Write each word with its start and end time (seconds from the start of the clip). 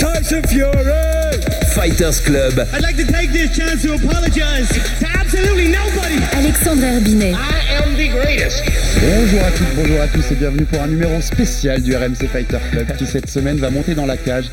Tyson 0.00 0.42
Fury. 0.44 1.36
Fighters 1.74 2.20
Club. 2.20 2.58
I'd 2.72 2.82
like 2.82 2.96
to 2.96 3.04
take 3.04 3.32
this 3.32 3.54
chance 3.54 3.82
to 3.82 3.92
apologize 3.92 4.66
to 4.70 5.06
absolutely 5.06 5.68
nobody. 5.68 6.16
Alexandre 6.32 6.86
Herbinet. 6.86 7.34
I 7.34 7.60
am 7.76 7.94
the 7.98 8.08
greatest. 8.08 8.64
Bonjour 8.98 9.44
à 9.44 9.50
toutes, 9.50 9.74
bonjour 9.76 10.00
à 10.00 10.08
tous 10.08 10.32
et 10.32 10.36
bienvenue 10.36 10.64
pour 10.64 10.80
un 10.80 10.86
numéro 10.86 11.20
spécial 11.20 11.82
du 11.82 11.94
RMC 11.94 12.28
Fighter 12.32 12.58
Club 12.70 12.96
qui 12.96 13.06
cette 13.06 13.28
semaine 13.28 13.58
va 13.58 13.68
monter 13.68 13.94
dans 13.94 14.06
la 14.06 14.16
cage. 14.16 14.46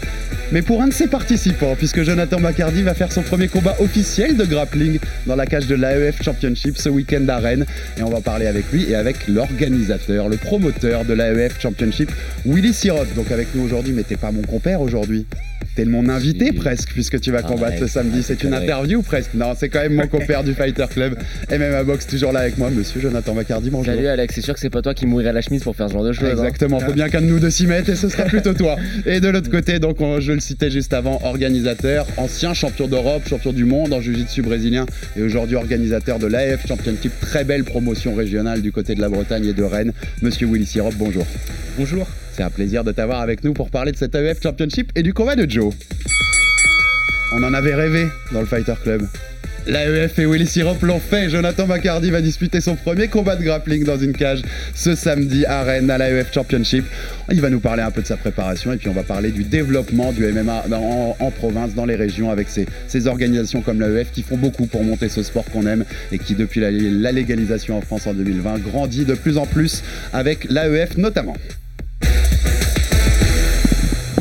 Mais 0.54 0.62
pour 0.62 0.82
un 0.82 0.88
de 0.88 0.94
ses 0.94 1.08
participants, 1.08 1.76
puisque 1.78 2.04
Jonathan 2.04 2.40
McCarty 2.40 2.82
va 2.82 2.94
faire 2.94 3.12
son 3.12 3.22
premier 3.22 3.50
combat 3.50 3.76
officiel 3.82 4.38
de 4.38 4.46
grappling 4.46 4.98
dans 5.26 5.36
la 5.36 5.46
cage 5.46 5.68
de 5.68 5.76
l'AEF 5.76 6.24
Championship 6.24 6.78
ce 6.78 6.88
week-end 6.88 7.28
à 7.28 7.38
Rennes. 7.38 7.66
Et 7.98 8.04
on 8.04 8.10
va 8.10 8.22
parler 8.22 8.48
avec 8.48 8.72
lui 8.72 8.90
et 8.90 8.96
avec 8.96 9.28
l'organisateur, 9.28 10.30
le 10.30 10.38
promoteur 10.38 11.04
de 11.04 11.14
l'AEF 11.14 11.60
Championship, 11.60 12.12
Willy 12.46 12.74
Sirotte. 12.74 13.14
Donc 13.16 13.30
avec 13.32 13.54
nous 13.56 13.64
aujourd'hui, 13.64 13.92
mais 13.94 14.04
t'es 14.04 14.16
pas 14.16 14.32
mon 14.32 14.42
compère 14.42 14.80
aujourd'hui. 14.80 15.26
T'es 15.78 15.86
mon 15.86 16.10
invité 16.10 16.54
presque, 16.54 16.90
puisque 16.92 17.20
tu 17.22 17.30
vas 17.32 17.44
combattre 17.44 17.78
ce 17.78 17.86
samedi. 17.86 18.24
C'est 18.24 18.44
une 18.44 18.56
interview 18.56 19.04
presque. 19.04 19.36
Non, 19.36 19.54
c'est 19.56 19.70
quand 19.70 19.82
même 19.82 19.94
mon 19.94 20.08
compère 20.18 20.44
du 20.44 20.56
Fighter 20.56 20.86
Club. 20.90 21.16
MMA 21.52 21.84
Box 21.84 22.08
toujours 22.08 22.32
là 22.32 22.40
avec 22.40 22.58
moi, 22.58 22.72
monsieur 22.72 23.00
Jonathan 23.00 23.36
McCarty. 23.36 23.70
Bonjour. 23.70 23.94
Salut 23.94 24.08
Alex, 24.08 24.34
c'est 24.34 24.42
sûr 24.42 24.56
que 24.56 24.60
c'est 24.60 24.72
pas 24.72 24.82
toi 24.82 24.96
qui 24.96 25.06
mourrais 25.06 25.32
la 25.32 25.42
chemise 25.42 25.62
pour 25.62 25.76
faire 25.76 25.88
ce 25.88 25.94
genre 25.94 26.04
de 26.04 26.14
choses. 26.14 26.26
hein. 26.30 26.32
Exactement, 26.32 26.80
faut 26.80 26.94
bien 26.94 27.10
qu'un 27.10 27.22
de 27.22 27.28
nous 27.28 27.40
deux 27.40 27.52
s'y 27.52 27.68
mette 27.68 27.90
et 27.90 27.96
ce 27.96 28.10
sera 28.10 28.24
plutôt 28.24 28.56
toi. 28.56 28.76
Et 29.06 29.20
de 29.20 29.28
l'autre 29.30 29.52
côté, 29.52 29.78
donc 29.78 30.02
on- 30.02 30.20
je 30.20 30.32
le 30.32 30.40
citais 30.40 30.72
juste 30.72 30.94
avant, 30.94 31.22
organisateur, 31.24 32.08
ancien 32.18 32.56
champion 32.56 32.88
d'Europe, 32.88 33.28
champion 33.30 33.54
du 33.54 33.64
monde 33.66 33.94
en 33.94 34.02
jiu-jitsu 34.02 34.42
brésilien 34.42 34.88
et 35.16 35.22
aujourd'hui 35.22 35.58
organisateur 35.58 36.18
de 36.18 36.26
l'AF 36.26 36.66
Championship, 36.68 37.12
très 37.22 37.44
belle 37.44 37.64
promotion 37.66 38.16
régionale 38.16 38.64
du 38.64 38.72
côté 38.72 38.96
de 38.96 39.02
la 39.02 39.10
Bretagne 39.10 39.46
et 39.46 39.54
de 39.54 39.62
Rennes. 39.64 39.94
Monsieur 40.24 40.48
Willy 40.48 40.66
Sirop, 40.66 40.90
bonjour. 40.98 41.28
Bonjour. 41.78 42.08
C'est 42.38 42.44
un 42.44 42.52
plaisir 42.52 42.84
de 42.84 42.92
t'avoir 42.92 43.22
avec 43.22 43.44
nous 43.44 43.54
pour 43.54 43.72
parler 43.72 43.92
de 43.92 43.98
cette 43.98 44.14
AEF 44.14 44.44
Championship 44.44 44.92
et 44.96 45.02
du 45.02 45.12
combat 45.12 45.36
de 45.36 45.50
Joe. 45.50 45.74
On 47.34 47.42
en 47.42 47.52
avait 47.52 47.74
rêvé 47.74 48.10
dans 48.32 48.42
le 48.42 48.46
Fighter 48.46 48.76
Club. 48.84 49.08
L'AEF 49.66 50.20
et 50.20 50.28
Willy 50.28 50.46
Sirop 50.46 50.78
l'ont 50.84 51.00
fait. 51.00 51.32
Jonathan 51.32 51.66
McCarty 51.66 52.12
va 52.12 52.22
disputer 52.22 52.62
son 52.62 52.76
premier 52.76 53.08
combat 53.08 53.38
de 53.38 53.44
grappling 53.44 53.84
dans 53.86 53.98
une 53.98 54.14
cage 54.14 54.44
ce 54.76 54.94
samedi 54.94 55.48
à 55.48 55.64
Rennes 55.64 55.90
à 55.90 55.98
l'AEF 55.98 56.32
Championship. 56.32 56.86
Il 57.32 57.42
va 57.42 57.50
nous 57.50 57.60
parler 57.60 57.82
un 57.82 57.90
peu 57.90 58.04
de 58.04 58.08
sa 58.08 58.18
préparation 58.18 58.72
et 58.72 58.78
puis 58.78 58.88
on 58.88 58.94
va 58.94 59.02
parler 59.02 59.32
du 59.32 59.44
développement 59.44 60.12
du 60.12 60.24
MMA 60.32 60.66
en, 61.20 61.32
province, 61.32 61.74
dans 61.74 61.86
les 61.86 61.96
régions, 61.96 62.30
avec 62.30 62.50
ces, 62.50 63.08
organisations 63.08 63.62
comme 63.62 63.82
l'AEF 63.82 64.12
qui 64.12 64.22
font 64.22 64.38
beaucoup 64.38 64.68
pour 64.68 64.84
monter 64.84 65.10
ce 65.10 65.24
sport 65.24 65.46
qu'on 65.46 65.66
aime 65.66 65.86
et 66.12 66.20
qui, 66.20 66.36
depuis 66.36 66.60
la 66.60 67.12
légalisation 67.12 67.80
en 67.80 67.82
France 67.82 68.06
en 68.06 68.14
2020, 68.14 68.60
grandit 68.60 69.06
de 69.06 69.16
plus 69.16 69.40
en 69.40 69.48
plus 69.48 69.82
avec 70.14 70.52
l'AEF 70.52 70.98
notamment. 70.98 71.36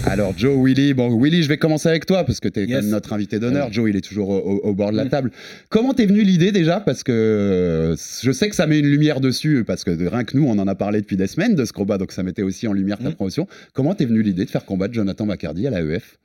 Alors 0.10 0.34
Joe, 0.38 0.56
Willy, 0.64 0.94
bon 0.94 1.20
Willy, 1.20 1.42
je 1.42 1.48
vais 1.48 1.56
commencer 1.56 1.88
avec 1.88 2.06
toi 2.06 2.24
parce 2.24 2.38
que 2.40 2.48
tu 2.48 2.60
es 2.60 2.64
Yes. 2.66 2.84
notre 2.86 3.12
invité 3.12 3.38
d'honneur. 3.40 3.72
Joe, 3.72 3.90
il 3.90 3.96
est 3.96 4.00
toujours 4.00 4.28
au, 4.30 4.72
bord 4.74 4.92
de 4.92 4.96
la 4.96 5.06
table. 5.06 5.30
Comment 5.68 5.94
t'es 5.94 6.06
venu 6.06 6.22
l'idée 6.22 6.52
déjà? 6.52 6.78
Parce 6.80 7.02
que 7.02 7.12
euh, 7.12 7.96
je 8.22 8.30
sais 8.30 8.48
que 8.48 8.54
ça 8.54 8.66
met 8.66 8.78
une 8.78 8.86
lumière 8.86 9.20
dessus 9.20 9.64
parce 9.66 9.82
que 9.84 9.90
rien 9.90 10.24
que 10.24 10.36
nous, 10.36 10.46
on 10.46 10.58
en 10.58 10.68
a 10.68 10.74
parlé 10.76 11.00
depuis 11.00 11.16
des 11.16 11.26
semaines 11.26 11.54
de 11.56 11.64
ce 11.64 11.72
combat, 11.72 11.98
donc 11.98 12.12
ça 12.12 12.22
mettait 12.22 12.42
aussi 12.42 12.68
en 12.68 12.72
lumière 12.72 12.98
ta 12.98 13.10
Mm. 13.10 13.14
promotion. 13.14 13.48
Comment 13.72 13.94
t'es 13.94 14.04
venu 14.04 14.22
l'idée 14.22 14.44
de 14.44 14.50
faire 14.50 14.64
combattre 14.64 14.94
Jonathan 14.94 15.26
McCarty 15.26 15.66
à 15.66 15.70
la 15.70 15.80
EF 15.80 16.18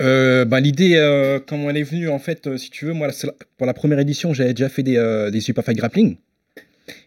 Euh, 0.00 0.46
bah, 0.46 0.60
L'idée, 0.60 0.94
euh, 0.94 1.40
comment 1.46 1.68
elle 1.68 1.76
est 1.76 1.82
venue, 1.82 2.08
en 2.08 2.18
fait, 2.18 2.46
euh, 2.46 2.56
si 2.56 2.70
tu 2.70 2.86
veux, 2.86 2.94
moi, 2.94 3.08
pour 3.58 3.66
la 3.66 3.74
première 3.74 3.98
édition, 3.98 4.32
j'avais 4.32 4.54
déjà 4.54 4.70
fait 4.70 4.82
des, 4.82 5.28
des 5.30 5.40
Super 5.40 5.62
Fight 5.62 5.76
Grappling. 5.76 6.16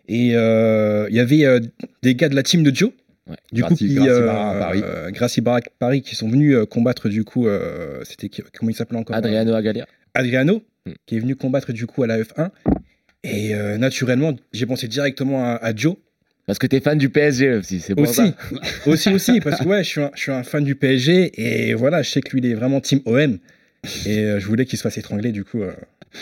Et 0.07 0.27
il 0.27 1.09
y 1.15 1.19
avait 1.19 1.59
des 2.03 2.13
gars 2.15 2.29
de 2.29 2.35
la 2.35 2.43
team 2.43 2.61
de 2.63 2.73
Joe, 2.75 2.91
Ouais. 3.29 3.37
du 3.53 3.63
coup, 3.63 3.73
qui, 3.75 3.93
Gracie 3.95 4.09
euh, 4.09 4.27
Paris. 4.59 4.81
euh, 4.83 5.61
Paris, 5.79 6.01
qui 6.01 6.15
sont 6.15 6.27
venus 6.29 6.55
euh, 6.55 6.65
combattre, 6.65 7.07
du 7.09 7.23
coup, 7.23 7.47
euh, 7.47 8.01
c'était 8.03 8.29
comment 8.57 8.69
il 8.69 8.73
s'appelait 8.75 8.97
encore 8.99 9.15
Adriano 9.15 9.53
Agalia. 9.53 9.85
Adriano, 10.13 10.63
Mm. 10.85 10.91
qui 11.05 11.15
est 11.15 11.19
venu 11.19 11.35
combattre, 11.37 11.71
du 11.71 11.87
coup, 11.87 12.03
à 12.03 12.07
la 12.07 12.19
F1. 12.21 12.49
Et 13.23 13.55
euh, 13.55 13.77
naturellement, 13.77 14.35
j'ai 14.51 14.65
pensé 14.65 14.89
directement 14.89 15.45
à, 15.45 15.51
à 15.55 15.73
Joe. 15.73 15.95
Parce 16.45 16.59
que 16.59 16.67
t'es 16.67 16.81
fan 16.81 16.97
du 16.97 17.07
PSG 17.07 17.53
aussi, 17.53 17.79
c'est 17.79 17.95
pour 17.95 18.03
Aussi, 18.03 18.15
ça. 18.15 18.33
aussi, 18.85 19.09
aussi, 19.13 19.39
parce 19.39 19.61
que 19.61 19.65
ouais, 19.65 19.81
je 19.85 19.87
suis, 19.89 20.01
un, 20.01 20.11
je 20.13 20.19
suis 20.23 20.31
un 20.33 20.43
fan 20.43 20.61
du 20.65 20.75
PSG 20.75 21.31
et 21.69 21.73
voilà, 21.73 22.01
je 22.01 22.09
sais 22.09 22.19
que 22.19 22.31
lui, 22.31 22.39
il 22.39 22.45
est 22.47 22.53
vraiment 22.53 22.81
team 22.81 22.99
OM. 23.05 23.37
Et 24.05 24.19
euh, 24.19 24.39
je 24.41 24.45
voulais 24.47 24.65
qu'il 24.65 24.77
se 24.77 24.83
fasse 24.83 24.97
étrangler, 24.97 25.31
du 25.31 25.45
coup, 25.45 25.61
euh, 25.61 25.71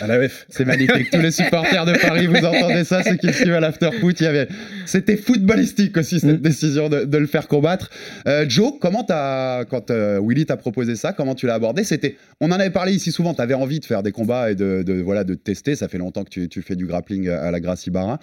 à 0.00 0.06
la 0.06 0.28
F. 0.28 0.46
C'est 0.48 0.64
magnifique. 0.64 1.10
Tous 1.10 1.20
les 1.20 1.30
supporters 1.30 1.84
de 1.84 1.92
Paris, 1.92 2.26
vous 2.26 2.36
entendez 2.44 2.84
ça, 2.84 3.02
ceux 3.02 3.16
qui 3.16 3.32
suivent 3.32 3.52
à 3.54 3.60
l'afterfoot, 3.60 4.20
il 4.20 4.24
y 4.24 4.26
avait. 4.26 4.48
C'était 4.86 5.16
footballistique 5.16 5.96
aussi 5.96 6.20
cette 6.20 6.38
Mm. 6.38 6.42
décision 6.42 6.88
de, 6.88 7.04
de 7.04 7.18
le 7.18 7.26
faire 7.26 7.48
combattre. 7.48 7.90
Euh, 8.26 8.44
Joe, 8.48 8.74
comment 8.80 9.04
t'as, 9.04 9.64
quand 9.66 9.90
euh, 9.90 10.20
Willy 10.22 10.46
t'a 10.46 10.56
proposé 10.56 10.96
ça, 10.96 11.12
comment 11.12 11.34
tu 11.34 11.46
l'as 11.46 11.54
abordé? 11.54 11.84
C'était, 11.84 12.16
on 12.40 12.46
en 12.50 12.58
avait 12.60 12.70
parlé 12.70 12.92
ici 12.92 13.12
souvent. 13.12 13.34
T'avais 13.34 13.54
envie 13.54 13.80
de 13.80 13.84
faire 13.84 14.02
des 14.02 14.12
combats 14.12 14.50
et 14.50 14.54
de, 14.54 14.82
de- 14.82 15.00
voilà 15.00 15.24
de 15.24 15.34
tester. 15.34 15.76
Ça 15.76 15.88
fait 15.88 15.98
longtemps 15.98 16.24
que 16.24 16.30
tu, 16.30 16.48
tu 16.48 16.62
fais 16.62 16.76
du 16.76 16.86
grappling 16.86 17.28
à 17.28 17.50
la 17.50 17.60
Gracie 17.60 17.90
Barra. 17.90 18.18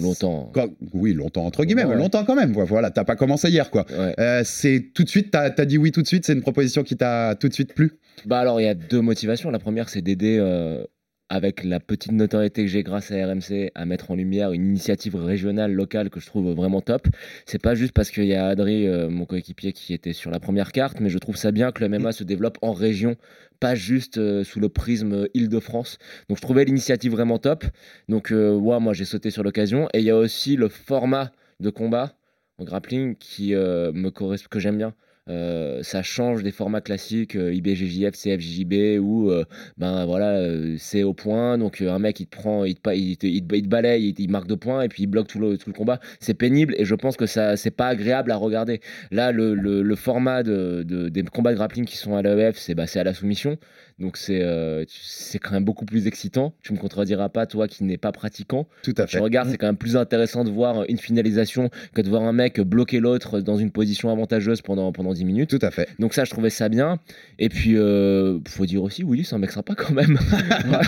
Longtemps. 0.00 0.50
Quand- 0.54 0.68
oui, 0.92 1.12
longtemps 1.14 1.44
entre 1.44 1.64
guillemets, 1.64 1.84
mais 1.84 1.96
longtemps 1.96 2.24
quand 2.24 2.34
même. 2.36 2.52
Voilà, 2.52 2.90
t'as 2.90 3.04
pas 3.04 3.16
commencé 3.16 3.48
hier, 3.50 3.70
quoi. 3.70 3.84
Ouais. 3.90 4.14
Euh, 4.18 4.42
c'est 4.44 4.90
tout 4.94 5.04
de 5.04 5.08
suite, 5.08 5.30
t'as 5.30 5.50
as 5.56 5.64
dit 5.64 5.78
oui 5.78 5.92
tout 5.92 6.02
de 6.02 6.06
suite. 6.06 6.24
C'est 6.26 6.32
une 6.32 6.42
proposition 6.42 6.82
qui 6.82 6.96
t'a 6.96 7.34
tout 7.38 7.48
de 7.48 7.54
suite 7.54 7.74
plu? 7.74 7.92
Bah 8.26 8.38
alors, 8.38 8.60
il 8.60 8.64
y 8.64 8.68
a 8.68 8.74
deux 8.74 9.00
motivations. 9.00 9.50
La 9.50 9.58
première, 9.58 9.88
c'est 9.88 10.02
d'aider, 10.02 10.36
euh, 10.40 10.84
avec 11.32 11.64
la 11.64 11.80
petite 11.80 12.12
notoriété 12.12 12.60
que 12.60 12.68
j'ai 12.68 12.82
grâce 12.82 13.10
à 13.10 13.14
RMC, 13.14 13.70
à 13.74 13.86
mettre 13.86 14.10
en 14.10 14.16
lumière 14.16 14.52
une 14.52 14.68
initiative 14.68 15.16
régionale, 15.16 15.72
locale, 15.72 16.10
que 16.10 16.20
je 16.20 16.26
trouve 16.26 16.52
vraiment 16.52 16.82
top. 16.82 17.08
C'est 17.46 17.60
pas 17.60 17.74
juste 17.74 17.94
parce 17.94 18.10
qu'il 18.10 18.26
y 18.26 18.34
a 18.34 18.48
Adri, 18.48 18.86
euh, 18.86 19.08
mon 19.08 19.24
coéquipier, 19.24 19.72
qui 19.72 19.94
était 19.94 20.12
sur 20.12 20.30
la 20.30 20.40
première 20.40 20.72
carte, 20.72 21.00
mais 21.00 21.08
je 21.08 21.16
trouve 21.16 21.38
ça 21.38 21.50
bien 21.50 21.72
que 21.72 21.82
le 21.82 21.88
MMA 21.88 22.12
se 22.12 22.22
développe 22.22 22.58
en 22.60 22.74
région, 22.74 23.16
pas 23.60 23.74
juste 23.74 24.18
euh, 24.18 24.44
sous 24.44 24.60
le 24.60 24.68
prisme 24.68 25.26
Île-de-France. 25.32 25.96
Donc 26.28 26.36
je 26.36 26.42
trouvais 26.42 26.66
l'initiative 26.66 27.12
vraiment 27.12 27.38
top. 27.38 27.64
Donc 28.10 28.30
euh, 28.30 28.54
ouais, 28.54 28.78
moi 28.78 28.92
j'ai 28.92 29.06
sauté 29.06 29.30
sur 29.30 29.42
l'occasion. 29.42 29.88
Et 29.94 30.00
il 30.00 30.04
y 30.04 30.10
a 30.10 30.18
aussi 30.18 30.56
le 30.56 30.68
format 30.68 31.32
de 31.60 31.70
combat 31.70 32.12
en 32.58 32.64
grappling 32.64 33.16
qui 33.16 33.54
euh, 33.54 33.90
me 33.94 34.10
correspond, 34.10 34.48
que 34.50 34.58
j'aime 34.58 34.76
bien. 34.76 34.94
Euh, 35.28 35.82
ça 35.84 36.02
change 36.02 36.42
des 36.42 36.50
formats 36.50 36.80
classiques 36.80 37.36
euh, 37.36 37.54
IBGJF, 37.54 38.12
CFJB 38.16 38.98
où 39.00 39.30
euh, 39.30 39.44
ben 39.78 40.04
voilà 40.04 40.48
c'est 40.78 41.04
au 41.04 41.14
point. 41.14 41.58
Donc 41.58 41.80
un 41.80 41.98
mec 42.00 42.18
il 42.18 42.26
te 42.26 42.36
prend 42.36 42.64
il 42.64 42.74
te, 42.74 42.90
il 42.90 43.16
te, 43.16 43.26
il 43.26 43.46
te- 43.46 43.54
il 43.54 43.62
te 43.62 43.68
balaye 43.68 44.14
il, 44.18 44.30
marque 44.30 44.48
deux 44.48 44.56
points 44.56 44.82
et 44.82 44.88
puis 44.88 45.04
il 45.04 45.06
bloque 45.06 45.28
tout 45.28 45.38
le, 45.38 45.56
tout 45.58 45.70
le 45.70 45.74
combat. 45.76 46.00
C'est 46.18 46.34
pénible 46.34 46.74
et 46.76 46.84
je 46.84 46.94
pense 46.96 47.16
que 47.16 47.26
ça 47.26 47.56
c'est 47.56 47.70
pas 47.70 47.86
agréable 47.88 48.32
à 48.32 48.36
regarder. 48.36 48.80
Là 49.12 49.30
le, 49.30 49.54
le, 49.54 49.94
format 49.96 50.42
de, 50.42 50.82
de- 50.86 51.08
des 51.08 51.22
combats 51.22 51.52
de 51.52 51.56
grappling 51.56 51.84
qui 51.84 51.96
sont 51.96 52.16
à 52.16 52.22
l'AEF 52.22 52.56
c'est 52.58 52.74
bah, 52.74 52.86
à 52.92 53.04
la 53.04 53.14
soumission 53.14 53.58
donc 54.02 54.16
c'est 54.18 54.42
euh, 54.42 54.84
c'est 54.88 55.38
quand 55.38 55.52
même 55.52 55.64
beaucoup 55.64 55.84
plus 55.86 56.06
excitant 56.06 56.52
tu 56.62 56.72
me 56.74 56.78
contrediras 56.78 57.28
pas 57.30 57.46
toi 57.46 57.68
qui 57.68 57.84
n'es 57.84 57.96
pas 57.96 58.12
pratiquant 58.12 58.66
Tout 58.82 58.92
à 58.98 59.06
tu 59.06 59.18
regardes, 59.18 59.48
c'est 59.48 59.56
quand 59.56 59.66
même 59.66 59.76
plus 59.76 59.96
intéressant 59.96 60.44
de 60.44 60.50
voir 60.50 60.84
une 60.88 60.98
finalisation 60.98 61.70
que 61.94 62.02
de 62.02 62.08
voir 62.10 62.22
un 62.22 62.32
mec 62.32 62.60
bloquer 62.60 63.00
l'autre 63.00 63.40
dans 63.40 63.56
une 63.56 63.70
position 63.70 64.10
avantageuse 64.10 64.60
pendant, 64.60 64.92
pendant 64.92 65.12
10 65.14 65.24
minutes. 65.24 65.50
Tout 65.50 65.58
à 65.64 65.70
fait. 65.70 65.88
Donc 65.98 66.12
ça, 66.14 66.24
je 66.24 66.30
trouvais 66.30 66.50
ça 66.50 66.68
bien. 66.68 66.98
Et 67.38 67.48
puis, 67.48 67.76
euh, 67.76 68.38
faut 68.48 68.66
dire 68.66 68.82
aussi, 68.82 69.02
Willy, 69.04 69.24
c'est 69.24 69.34
un 69.34 69.38
mec 69.38 69.50
sympa 69.52 69.74
quand 69.74 69.92
même. 69.94 70.18
Voilà. 70.66 70.82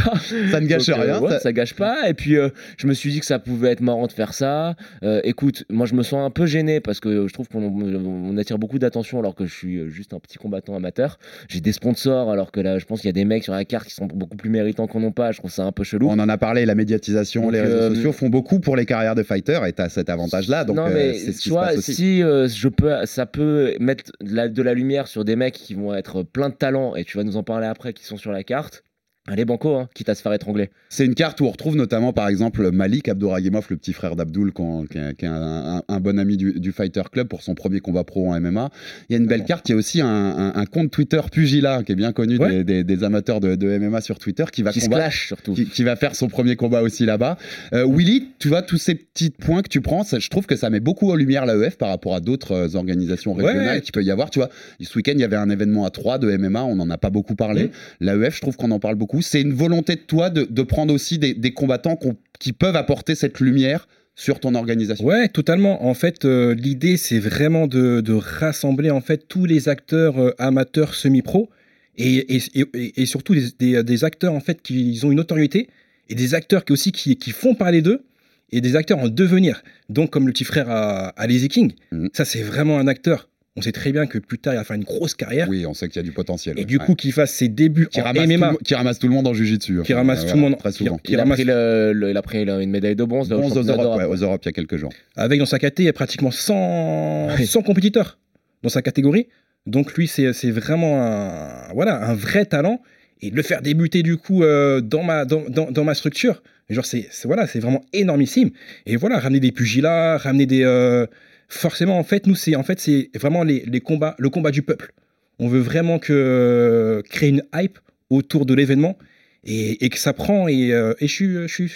Ça 0.50 0.60
ne 0.60 0.66
gâche 0.66 0.86
Donc, 0.86 0.98
euh, 0.98 1.02
rien. 1.02 1.20
ouais, 1.20 1.30
ça- 1.30 1.38
ça 1.40 1.52
gâche 1.52 1.74
pas. 1.74 2.08
Et 2.08 2.14
puis, 2.14 2.36
euh, 2.36 2.48
je 2.76 2.86
me 2.86 2.94
suis 2.94 3.10
dit 3.12 3.20
que 3.20 3.26
ça 3.26 3.38
pouvait 3.38 3.70
être 3.70 3.80
marrant 3.80 4.06
de 4.06 4.12
faire 4.12 4.34
ça. 4.34 4.74
Euh, 5.02 5.20
écoute, 5.24 5.64
moi, 5.70 5.86
je 5.86 5.94
me 5.94 6.02
sens 6.02 6.24
un 6.26 6.30
peu 6.30 6.46
gêné 6.46 6.80
parce 6.80 7.00
que 7.00 7.26
je 7.28 7.32
trouve 7.32 7.48
qu'on 7.48 7.62
on 7.64 8.36
attire 8.36 8.58
beaucoup 8.58 8.78
d'attention 8.78 9.18
alors 9.20 9.34
que 9.34 9.46
je 9.46 9.54
suis 9.54 9.76
euh, 9.78 9.88
juste 9.88 10.14
un 10.14 10.18
petit 10.20 10.38
combattant 10.38 10.74
amateur. 10.74 11.18
J'ai 11.48 11.60
des 11.60 11.72
sponsors 11.72 12.30
alors 12.30 12.50
que 12.50 12.60
là, 12.60 12.78
je 12.78 12.84
pense 12.86 13.03
qu'il 13.04 13.18
y 13.18 13.20
a 13.20 13.22
des 13.22 13.26
mecs 13.26 13.44
sur 13.44 13.52
la 13.52 13.64
carte 13.66 13.86
qui 13.86 13.94
sont 13.94 14.06
beaucoup 14.06 14.36
plus 14.36 14.48
méritants 14.48 14.86
qu'on 14.86 15.00
n'en 15.00 15.12
pas. 15.12 15.32
Je 15.32 15.38
trouve 15.38 15.50
ça 15.50 15.64
un 15.64 15.72
peu 15.72 15.84
chelou. 15.84 16.08
On 16.08 16.18
en 16.18 16.28
a 16.28 16.38
parlé, 16.38 16.64
la 16.64 16.74
médiatisation, 16.74 17.42
Donc, 17.42 17.52
les 17.52 17.60
réseaux 17.60 17.74
euh, 17.74 17.94
sociaux 17.94 18.12
font 18.12 18.30
beaucoup 18.30 18.60
pour 18.60 18.76
les 18.76 18.86
carrières 18.86 19.14
de 19.14 19.22
fighters 19.22 19.64
et 19.66 19.72
tu 19.74 19.82
as 19.82 19.90
cet 19.90 20.08
avantage-là. 20.08 20.64
Donc, 20.64 20.76
non, 20.76 20.86
euh, 20.86 20.94
mais 20.94 21.18
ce 21.18 21.38
tu 21.38 21.50
vois, 21.50 21.76
si 21.76 22.22
euh, 22.22 22.48
je 22.48 22.68
peux, 22.68 23.04
ça 23.04 23.26
peut 23.26 23.74
mettre 23.78 24.10
de 24.22 24.34
la, 24.34 24.48
de 24.48 24.62
la 24.62 24.72
lumière 24.72 25.06
sur 25.06 25.24
des 25.24 25.36
mecs 25.36 25.54
qui 25.54 25.74
vont 25.74 25.94
être 25.94 26.22
plein 26.22 26.48
de 26.48 26.54
talent, 26.54 26.94
et 26.94 27.04
tu 27.04 27.18
vas 27.18 27.24
nous 27.24 27.36
en 27.36 27.42
parler 27.42 27.66
après, 27.66 27.92
qui 27.92 28.04
sont 28.04 28.16
sur 28.16 28.32
la 28.32 28.42
carte. 28.42 28.83
Allez, 29.26 29.46
Banco, 29.46 29.74
hein, 29.76 29.88
quitte 29.94 30.10
à 30.10 30.14
se 30.14 30.20
faire 30.20 30.34
étrangler. 30.34 30.68
C'est 30.90 31.06
une 31.06 31.14
carte 31.14 31.40
où 31.40 31.46
on 31.46 31.50
retrouve 31.50 31.76
notamment, 31.76 32.12
par 32.12 32.28
exemple, 32.28 32.70
Malik 32.70 33.08
Abdouragimov, 33.08 33.64
le 33.70 33.78
petit 33.78 33.94
frère 33.94 34.16
d'Abdul, 34.16 34.52
qu'on- 34.52 34.84
qui 34.84 34.98
est, 34.98 35.14
qui 35.16 35.24
un, 35.24 35.76
un- 35.78 35.82
un 35.88 36.00
bon 36.00 36.18
ami 36.18 36.36
du, 36.36 36.60
du 36.60 36.72
Fighter 36.72 37.00
Club 37.10 37.26
pour 37.28 37.40
son 37.42 37.54
premier 37.54 37.80
combat 37.80 38.04
pro 38.04 38.30
en 38.30 38.38
MMA. 38.38 38.68
Il 39.08 39.14
y 39.14 39.16
a 39.16 39.18
une 39.18 39.26
belle 39.26 39.44
carte. 39.44 39.66
Il 39.70 39.72
y 39.72 39.74
a 39.74 39.78
aussi 39.78 40.02
un, 40.02 40.52
compte 40.70 40.90
Twitter 40.90 41.22
Pugila, 41.32 41.82
qui 41.84 41.92
est 41.92 41.94
bien 41.94 42.12
connu 42.12 42.36
Ouais. 42.36 42.62
des, 42.62 42.64
des- 42.64 42.84
des 42.84 43.02
amateurs 43.04 43.40
de, 43.40 43.54
de 43.54 43.78
MMA 43.78 44.02
sur 44.02 44.18
Twitter, 44.18 44.44
qui 44.52 44.62
va 44.62 44.72
Qui 44.72 44.86
clash 44.86 45.28
surtout. 45.28 45.54
Qui, 45.54 45.64
qui 45.70 45.84
va 45.84 45.96
faire 45.96 46.14
son 46.14 46.28
premier 46.28 46.56
combat 46.56 46.82
aussi 46.82 47.06
là-bas. 47.06 47.38
Euh, 47.72 47.86
Willy, 47.88 48.28
tu 48.38 48.48
vois, 48.48 48.60
tous 48.60 48.76
ces 48.76 48.94
petits 48.94 49.30
points 49.30 49.62
que 49.62 49.68
tu 49.70 49.80
prends, 49.80 50.04
ça- 50.04 50.18
je 50.18 50.28
trouve 50.28 50.44
que 50.44 50.54
ça 50.56 50.68
met 50.68 50.80
beaucoup 50.80 51.10
en 51.10 51.14
lumière 51.14 51.46
l'AEF 51.46 51.78
par 51.78 51.88
rapport 51.88 52.14
à 52.14 52.20
d'autres 52.20 52.52
euh, 52.52 52.76
organisations 52.76 53.32
régionales 53.32 53.76
ouais. 53.76 53.80
qu'il 53.80 53.92
peut 53.92 54.02
y 54.04 54.10
avoir. 54.10 54.28
Tu 54.28 54.38
vois, 54.38 54.50
ce 54.82 54.98
week-end, 54.98 55.12
il 55.14 55.20
y 55.20 55.24
avait 55.24 55.36
un 55.36 55.48
événement 55.48 55.86
à 55.86 55.90
3 55.90 56.18
de 56.18 56.36
MMA, 56.36 56.62
on 56.64 56.76
n'en 56.76 56.90
a 56.90 56.98
pas 56.98 57.08
beaucoup 57.10 57.36
parlé. 57.36 57.64
Mm. 57.64 57.70
L'AEF, 58.00 58.36
je 58.36 58.40
trouve 58.42 58.56
qu'on 58.58 58.70
en 58.70 58.78
parle 58.80 58.96
beaucoup. 58.96 59.13
C'est 59.22 59.40
une 59.40 59.52
volonté 59.52 59.96
de 59.96 60.00
toi 60.00 60.30
de, 60.30 60.44
de 60.48 60.62
prendre 60.62 60.92
aussi 60.94 61.18
des, 61.18 61.34
des 61.34 61.52
combattants 61.52 61.98
qui 62.38 62.52
peuvent 62.52 62.76
apporter 62.76 63.14
cette 63.14 63.40
lumière 63.40 63.86
sur 64.16 64.38
ton 64.40 64.54
organisation. 64.54 65.04
Ouais, 65.04 65.28
totalement. 65.28 65.84
En 65.86 65.94
fait, 65.94 66.24
euh, 66.24 66.54
l'idée, 66.54 66.96
c'est 66.96 67.18
vraiment 67.18 67.66
de, 67.66 68.00
de 68.00 68.12
rassembler 68.12 68.90
en 68.90 69.00
fait 69.00 69.26
tous 69.28 69.44
les 69.44 69.68
acteurs 69.68 70.18
euh, 70.18 70.30
amateurs 70.38 70.94
semi-pro 70.94 71.50
et, 71.96 72.36
et, 72.36 72.42
et- 72.54 73.02
et 73.02 73.06
surtout 73.06 73.34
des, 73.34 73.46
des- 73.58 73.82
des 73.82 74.04
acteurs 74.04 74.32
en 74.34 74.40
fait 74.40 74.62
qui 74.62 75.00
ont 75.04 75.10
une 75.10 75.16
notoriété 75.16 75.68
et 76.08 76.14
des 76.14 76.34
acteurs 76.34 76.64
qui 76.64 76.72
aussi 76.72 76.92
qui, 76.92 77.16
qui 77.16 77.30
font 77.30 77.54
parler 77.54 77.82
d'eux 77.82 78.04
et 78.52 78.60
des 78.60 78.76
acteurs 78.76 78.98
en 78.98 79.08
devenir. 79.08 79.62
Donc, 79.88 80.10
comme 80.10 80.26
le 80.26 80.32
petit 80.32 80.44
frère 80.44 80.70
à, 80.70 81.08
à 81.08 81.26
Lazy 81.26 81.48
King, 81.48 81.72
Mhm. 81.90 82.10
ça 82.12 82.24
c'est 82.24 82.42
vraiment 82.42 82.78
un 82.78 82.86
acteur. 82.86 83.28
On 83.56 83.62
sait 83.62 83.70
très 83.70 83.92
bien 83.92 84.06
que 84.06 84.18
plus 84.18 84.38
tard 84.38 84.52
il 84.54 84.56
va 84.56 84.64
faire 84.64 84.74
une 84.74 84.82
grosse 84.82 85.14
carrière 85.14 85.48
Oui, 85.48 85.64
on 85.64 85.74
sait 85.74 85.86
qu'il 85.88 85.96
y 85.96 86.00
a 86.00 86.02
du 86.02 86.10
potentiel. 86.10 86.56
et 86.56 86.62
ouais. 86.62 86.64
du 86.64 86.78
Ouais. 86.78 86.84
coup 86.84 86.96
qu'il 86.96 87.12
fasse 87.12 87.32
ses 87.32 87.48
débuts 87.48 87.86
qui 87.86 88.00
en 88.00 88.04
ramasse, 88.04 88.26
MMA. 88.26 88.48
tout, 88.48 88.56
le- 88.58 88.64
qui 88.64 88.74
ramasse 88.74 88.98
tout 88.98 89.06
le 89.06 89.12
monde 89.14 89.28
en 89.28 89.32
Jiu-Jitsu. 89.32 89.74
Qui 89.84 89.92
enfin, 89.92 90.00
ramasse 90.00 90.24
euh, 90.24 90.28
tout 90.30 90.34
le 90.34 90.40
monde- 90.40 90.58
Très 90.58 90.72
souvent. 90.72 90.98
qui 90.98 91.12
Il 91.12 91.16
a, 91.20 91.22
ramasse- 91.22 91.36
pris 91.36 91.44
le- 91.44 91.92
le- 91.94 92.10
il 92.10 92.16
a 92.16 92.22
pris 92.22 92.42
une 92.42 92.70
médaille 92.70 92.96
de 92.96 93.04
bronze. 93.04 93.30
là, 93.30 93.36
Bronze 93.36 93.56
aux 93.56 93.62
d'Europe, 93.62 93.96
ouais, 93.98 94.04
aux 94.06 94.16
Europes 94.16 94.40
il 94.44 94.46
y 94.46 94.48
a 94.48 94.52
quelques 94.52 94.76
jours. 94.76 94.92
avec 95.14 95.38
dans 95.38 95.46
sa 95.46 95.60
caté 95.60 95.92
pratiquement 95.92 96.32
100, 96.32 97.28
Oui. 97.38 97.46
100 97.46 97.62
compétiteurs 97.62 98.18
dans 98.64 98.68
sa 98.70 98.82
catégorie. 98.82 99.28
Donc 99.66 99.94
lui, 99.94 100.08
c'est 100.08 100.32
vraiment 100.50 101.00
un, 101.04 101.72
voilà, 101.74 102.04
un 102.08 102.14
vrai 102.14 102.46
talent. 102.46 102.80
Et 103.22 103.30
de 103.30 103.36
le 103.36 103.42
faire 103.42 103.62
débuter 103.62 104.02
du 104.02 104.16
coup 104.16 104.42
euh, 104.42 104.80
dans, 104.80 105.02
ma, 105.04 105.24
dans, 105.24 105.44
dans, 105.48 105.70
dans 105.70 105.84
ma 105.84 105.94
structure, 105.94 106.42
genre 106.68 106.84
c'est 106.84 107.06
c'est- 107.10 107.26
voilà, 107.28 107.46
c'est 107.46 107.60
vraiment 107.60 107.84
énormissime. 107.92 108.50
Et 108.84 108.96
voilà, 108.96 109.18
ramener 109.20 109.40
des 109.40 109.52
pugilats, 109.52 110.18
ramener 110.18 110.44
des... 110.44 110.62
euh, 110.64 111.06
forcément, 111.48 111.98
en 111.98 112.04
fait, 112.04 112.26
nous, 112.26 112.34
c'est 112.34 112.56
en 112.56 112.62
fait, 112.62 112.80
c'est 112.80 113.10
vraiment 113.14 113.44
les, 113.44 113.64
les 113.66 113.80
combats, 113.80 114.14
le 114.18 114.30
combat 114.30 114.50
du 114.50 114.62
peuple. 114.62 114.92
On 115.38 115.48
veut 115.48 115.60
vraiment 115.60 115.98
que, 115.98 117.02
créer 117.10 117.30
une 117.30 117.42
hype 117.54 117.78
autour 118.10 118.46
de 118.46 118.54
l'événement 118.54 118.96
et, 119.44 119.84
et 119.84 119.88
que 119.88 119.98
ça 119.98 120.12
prend. 120.12 120.48
Et, 120.48 120.72
euh, 120.72 120.94
et 121.00 121.08
je, 121.08 121.12
suis, 121.12 121.32
je, 121.34 121.46
suis, 121.46 121.72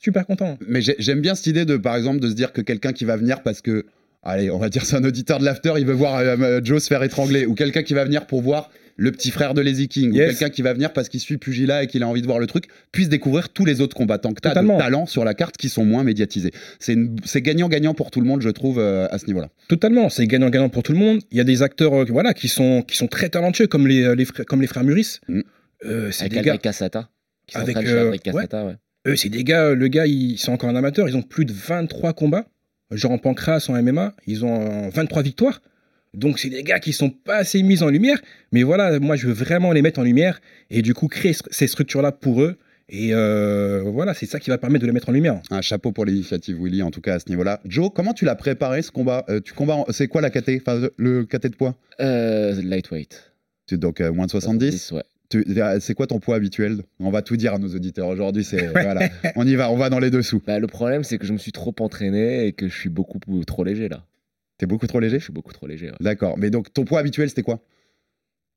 super 0.00 0.26
content. 0.26 0.58
Mais 0.66 0.82
j'ai- 0.82 0.96
j'aime 0.98 1.20
bien 1.20 1.34
cette 1.34 1.46
idée 1.46 1.64
de, 1.64 1.76
par 1.76 1.96
exemple, 1.96 2.20
de 2.20 2.28
se 2.28 2.34
dire 2.34 2.52
que 2.52 2.60
quelqu'un 2.60 2.92
qui 2.92 3.04
va 3.04 3.16
venir 3.16 3.42
parce 3.42 3.60
que, 3.60 3.86
allez, 4.22 4.50
on 4.50 4.58
va 4.58 4.68
dire 4.68 4.84
c'est 4.84 4.96
un 4.96 5.04
auditeur 5.04 5.38
de 5.38 5.44
l'after, 5.44 5.74
il 5.78 5.86
veut 5.86 5.92
voir 5.94 6.16
euh, 6.18 6.36
euh, 6.40 6.60
Joe 6.62 6.82
se 6.82 6.88
faire 6.88 7.02
étrangler, 7.02 7.46
ou 7.46 7.54
quelqu'un 7.54 7.82
qui 7.82 7.94
va 7.94 8.04
venir 8.04 8.26
pour 8.26 8.42
voir 8.42 8.70
le 8.96 9.12
petit 9.12 9.30
frère 9.30 9.54
de 9.54 9.60
Lazy 9.60 9.88
King, 9.88 10.12
ou 10.12 10.14
quelqu'un 10.14 10.48
qui 10.48 10.62
va 10.62 10.72
venir 10.72 10.92
parce 10.92 11.08
qu'il 11.08 11.20
suit 11.20 11.36
Pugila 11.36 11.82
et 11.82 11.86
qu'il 11.86 12.02
a 12.02 12.08
envie 12.08 12.22
de 12.22 12.26
voir 12.26 12.38
le 12.38 12.46
truc, 12.46 12.64
puisse 12.92 13.08
découvrir 13.08 13.50
tous 13.50 13.64
les 13.64 13.80
autres 13.80 13.96
combattants 13.96 14.32
que 14.32 14.40
tu 14.40 14.48
as 14.48 14.54
de 14.54 14.78
talent 14.78 15.06
sur 15.06 15.24
la 15.24 15.34
carte 15.34 15.56
qui 15.56 15.68
sont 15.68 15.84
moins 15.84 16.04
médiatisés. 16.04 16.52
C'est 16.78 17.42
gagnant-gagnant 17.42 17.94
pour 17.94 18.10
tout 18.10 18.20
le 18.20 18.26
monde, 18.26 18.40
je 18.42 18.48
trouve, 18.48 18.78
euh, 18.78 19.06
à 19.10 19.18
ce 19.18 19.26
niveau-là. 19.26 19.48
Totalement, 19.68 20.08
c'est 20.08 20.26
gagnant-gagnant 20.26 20.68
pour 20.68 20.82
tout 20.82 20.92
le 20.92 20.98
monde. 20.98 21.20
Il 21.30 21.38
y 21.38 21.40
a 21.40 21.44
des 21.44 21.62
acteurs 21.62 21.94
euh, 21.94 22.04
voilà, 22.08 22.34
qui, 22.34 22.48
sont, 22.48 22.82
qui 22.82 22.96
sont 22.96 23.06
très 23.06 23.28
talentueux, 23.28 23.66
comme 23.66 23.86
les, 23.86 24.02
euh, 24.02 24.14
les 24.14 24.24
frères, 24.24 24.46
comme 24.46 24.60
les 24.60 24.66
frères 24.66 24.84
Muris. 24.84 25.20
Mm. 25.28 25.40
Euh, 25.84 26.10
c'est 26.10 26.24
Avec 26.24 26.38
des 26.38 26.42
gars, 26.42 26.58
Cassata. 26.58 27.10
Qui 27.46 27.56
Avec, 27.56 27.76
euh, 27.76 28.16
Cassata, 28.16 28.64
ouais. 28.64 28.76
eux, 29.06 29.16
c'est 29.16 29.28
des 29.28 29.44
gars, 29.44 29.74
le 29.74 29.88
gars, 29.88 30.06
ils 30.06 30.38
sont 30.38 30.52
encore 30.52 30.70
un 30.70 30.76
amateur, 30.76 31.08
ils 31.08 31.16
ont 31.16 31.22
plus 31.22 31.44
de 31.44 31.52
23 31.52 32.12
combats. 32.12 32.46
Genre 32.92 33.10
en 33.10 33.18
pancras, 33.18 33.66
en 33.68 33.82
MMA, 33.82 34.14
ils 34.26 34.44
ont 34.44 34.86
euh, 34.86 34.90
23 34.90 35.22
victoires. 35.22 35.60
Donc 36.16 36.38
c'est 36.40 36.48
des 36.50 36.62
gars 36.64 36.80
qui 36.80 36.92
sont 36.92 37.10
pas 37.10 37.36
assez 37.36 37.62
mis 37.62 37.82
en 37.82 37.88
lumière. 37.88 38.18
Mais 38.52 38.62
voilà, 38.64 38.98
moi, 38.98 39.14
je 39.16 39.26
veux 39.28 39.32
vraiment 39.34 39.70
les 39.72 39.82
mettre 39.82 40.00
en 40.00 40.02
lumière 40.02 40.40
et 40.70 40.82
du 40.82 40.94
coup 40.94 41.06
créer 41.08 41.34
ces 41.50 41.66
structures-là 41.68 42.10
pour 42.12 42.42
eux. 42.42 42.56
Et 42.88 43.10
euh, 43.12 43.82
voilà, 43.84 44.14
c'est 44.14 44.26
ça 44.26 44.38
qui 44.38 44.48
va 44.48 44.58
permettre 44.58 44.82
de 44.82 44.86
les 44.86 44.92
mettre 44.92 45.08
en 45.08 45.12
lumière. 45.12 45.40
Un 45.50 45.60
chapeau 45.60 45.90
pour 45.92 46.04
l'initiative, 46.04 46.56
Willy, 46.62 46.82
en 46.82 46.90
tout 46.92 47.00
cas 47.00 47.14
à 47.14 47.18
ce 47.18 47.28
niveau-là. 47.28 47.60
Joe, 47.64 47.90
comment 47.94 48.12
tu 48.14 48.24
l'as 48.24 48.36
préparé 48.36 48.80
ce 48.82 48.90
combat? 48.92 49.24
Euh, 49.28 49.40
Tu 49.40 49.54
combats, 49.54 49.74
en- 49.74 49.86
c'est 49.90 50.06
quoi 50.08 50.20
la 50.20 50.30
KT 50.30 50.60
Enfin, 50.64 50.88
le 50.96 51.24
KT 51.24 51.48
de 51.50 51.56
poids? 51.56 51.74
Euh, 52.00 52.60
lightweight. 52.62 53.32
Tu- 53.66 53.76
Donc 53.76 54.00
euh, 54.00 54.12
moins 54.12 54.26
de 54.26 54.30
70 54.30 54.92
ouais. 54.92 55.02
Tu- 55.28 55.44
C'est 55.80 55.94
quoi 55.94 56.06
ton 56.06 56.20
poids 56.20 56.36
habituel? 56.36 56.82
On 57.00 57.10
va 57.10 57.20
tout 57.22 57.36
dire 57.36 57.52
à 57.54 57.58
nos 57.58 57.74
auditeurs 57.74 58.06
aujourd'hui. 58.06 58.44
C'est 58.44 58.68
voilà, 58.68 59.08
on 59.34 59.44
y 59.44 59.56
va, 59.56 59.68
on 59.72 59.76
va 59.76 59.90
dans 59.90 59.98
les 59.98 60.10
dessous. 60.10 60.40
Bah, 60.46 60.60
le 60.60 60.68
problème, 60.68 61.02
c'est 61.02 61.18
que 61.18 61.26
je 61.26 61.32
me 61.32 61.38
suis 61.38 61.50
trop 61.50 61.74
entraîné 61.80 62.46
et 62.46 62.52
que 62.52 62.68
je 62.68 62.74
suis 62.78 62.88
beaucoup 62.88 63.18
trop 63.44 63.64
léger 63.64 63.88
là. 63.88 64.04
T'es 64.58 64.66
beaucoup 64.66 64.86
trop 64.86 65.00
léger? 65.00 65.18
Je 65.18 65.24
suis 65.24 65.32
beaucoup 65.32 65.52
trop 65.52 65.66
léger. 65.66 65.90
ouais. 65.90 65.96
D'accord. 66.00 66.38
Mais 66.38 66.50
donc 66.50 66.72
ton 66.72 66.84
poids 66.84 66.98
habituel, 67.00 67.28
c'était 67.28 67.42
quoi? 67.42 67.60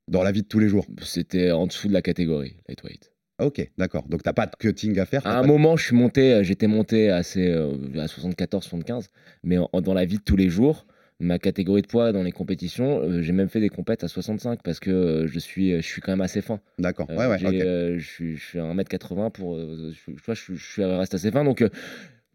Dans 0.08 0.22
la 0.22 0.32
vie 0.32 0.42
de 0.42 0.48
tous 0.48 0.58
les 0.58 0.68
jours? 0.68 0.86
C'était 1.02 1.50
en 1.52 1.66
dessous 1.66 1.88
de 1.88 1.92
la 1.92 2.02
catégorie 2.02 2.56
lightweight. 2.68 3.12
Ok, 3.38 3.70
d'accord. 3.78 4.06
Donc 4.08 4.22
t'as 4.22 4.32
pas 4.32 4.46
de 4.46 4.52
cutting 4.58 4.98
à 4.98 5.06
faire. 5.06 5.22
t'as 5.22 5.30
À 5.30 5.32
un 5.38 5.40
pas 5.40 5.46
de- 5.46 5.52
moment, 5.52 5.76
je 5.76 5.84
suis 5.86 5.96
monté, 5.96 6.32
euh, 6.34 6.42
j'étais 6.42 6.66
monté 6.66 7.10
assez, 7.10 7.48
euh, 7.48 7.72
à 7.98 8.06
74-75, 8.08 9.08
mais 9.44 9.56
en- 9.58 9.80
dans 9.80 9.94
la 9.94 10.04
vie 10.04 10.18
de 10.18 10.22
tous 10.22 10.36
les 10.36 10.48
jours, 10.50 10.86
ma 11.20 11.38
catégorie 11.38 11.82
de 11.82 11.86
poids 11.86 12.12
dans 12.12 12.22
les 12.22 12.32
compétitions, 12.32 13.00
euh, 13.02 13.22
j'ai 13.22 13.32
même 13.32 13.48
fait 13.48 13.60
des 13.60 13.68
compètes 13.70 14.04
à 14.04 14.08
65 14.08 14.60
parce 14.62 14.80
que 14.80 14.90
euh, 14.90 15.26
je 15.26 15.38
suis, 15.38 15.70
je 15.76 15.86
suis 15.86 16.02
quand 16.02 16.12
même 16.12 16.20
assez 16.20 16.42
fin. 16.42 16.60
D'accord. 16.78 17.06
Euh, 17.10 17.16
ouais, 17.16 17.26
ouais. 17.28 17.38
j'ai, 17.38 17.46
ok. 17.46 17.54
euh, 17.54 17.98
je, 17.98 18.06
suis, 18.06 18.36
je 18.36 18.44
suis 18.44 18.58
à 18.58 18.64
1m80 18.64 19.30
pour. 19.30 19.56
euh, 19.56 19.92
je, 19.92 20.12
je 20.16 20.22
vois, 20.24 20.34
je, 20.34 20.42
suis- 20.42 20.56
je 20.56 20.72
suis 20.72 20.84
reste 20.84 21.14
assez 21.14 21.30
fin. 21.30 21.44
Donc, 21.44 21.62
euh, 21.62 21.68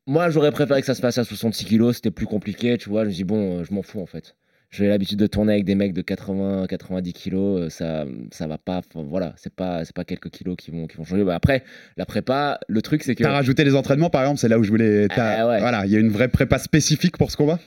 moi, 0.08 0.30
j'aurais 0.30 0.52
préféré 0.52 0.82
que 0.82 0.86
ça 0.86 0.96
se 0.96 1.02
passe 1.02 1.18
à 1.18 1.24
66 1.24 1.66
kg. 1.66 1.92
C'était 1.92 2.12
plus 2.12 2.26
compliqué. 2.26 2.78
Tu 2.78 2.90
vois, 2.90 3.04
je 3.04 3.10
me 3.10 3.14
dis, 3.14 3.24
bon, 3.24 3.60
euh, 3.60 3.64
je 3.64 3.74
m'en 3.74 3.82
fous 3.82 4.02
en 4.02 4.06
fait. 4.06 4.36
J'ai 4.72 4.88
l'habitude 4.88 5.20
de 5.20 5.28
tourner 5.28 5.54
avec 5.54 5.64
des 5.64 5.76
mecs 5.76 5.94
de 5.94 6.02
80, 6.02 6.66
90 6.68 7.14
kilos. 7.14 7.74
Ça, 7.74 8.06
ça 8.32 8.46
va 8.48 8.58
pas. 8.58 8.82
voilà, 8.94 9.34
c'est 9.38 9.54
pas, 9.54 9.86
c'est 9.86 9.96
pas 9.96 10.04
quelques 10.04 10.30
kilos 10.30 10.58
qui 10.58 10.72
vont, 10.72 10.88
qui 10.88 10.98
vont 10.98 11.06
changer. 11.06 11.24
Bah, 11.24 11.36
après, 11.36 11.64
la 11.98 12.06
prépa, 12.06 12.60
le 12.68 12.82
truc, 12.82 13.04
c'est 13.04 13.16
que. 13.16 13.24
T'as 13.24 13.32
rajouté 13.32 13.64
les 13.64 13.76
entraînements, 13.76 14.10
par 14.10 14.22
exemple, 14.24 14.40
c'est 14.40 14.50
là 14.50 14.60
où 14.60 14.64
je 14.64 14.70
voulais. 14.70 15.08
Ah 15.12 15.48
ouais. 15.48 15.60
Voilà, 15.60 15.86
il 15.86 15.92
y 15.92 15.96
a 15.96 16.00
une 16.00 16.10
vraie 16.10 16.28
prépa 16.28 16.60
spécifique 16.60 17.18
pour 17.18 17.32
ce 17.32 17.38
combat? 17.38 17.60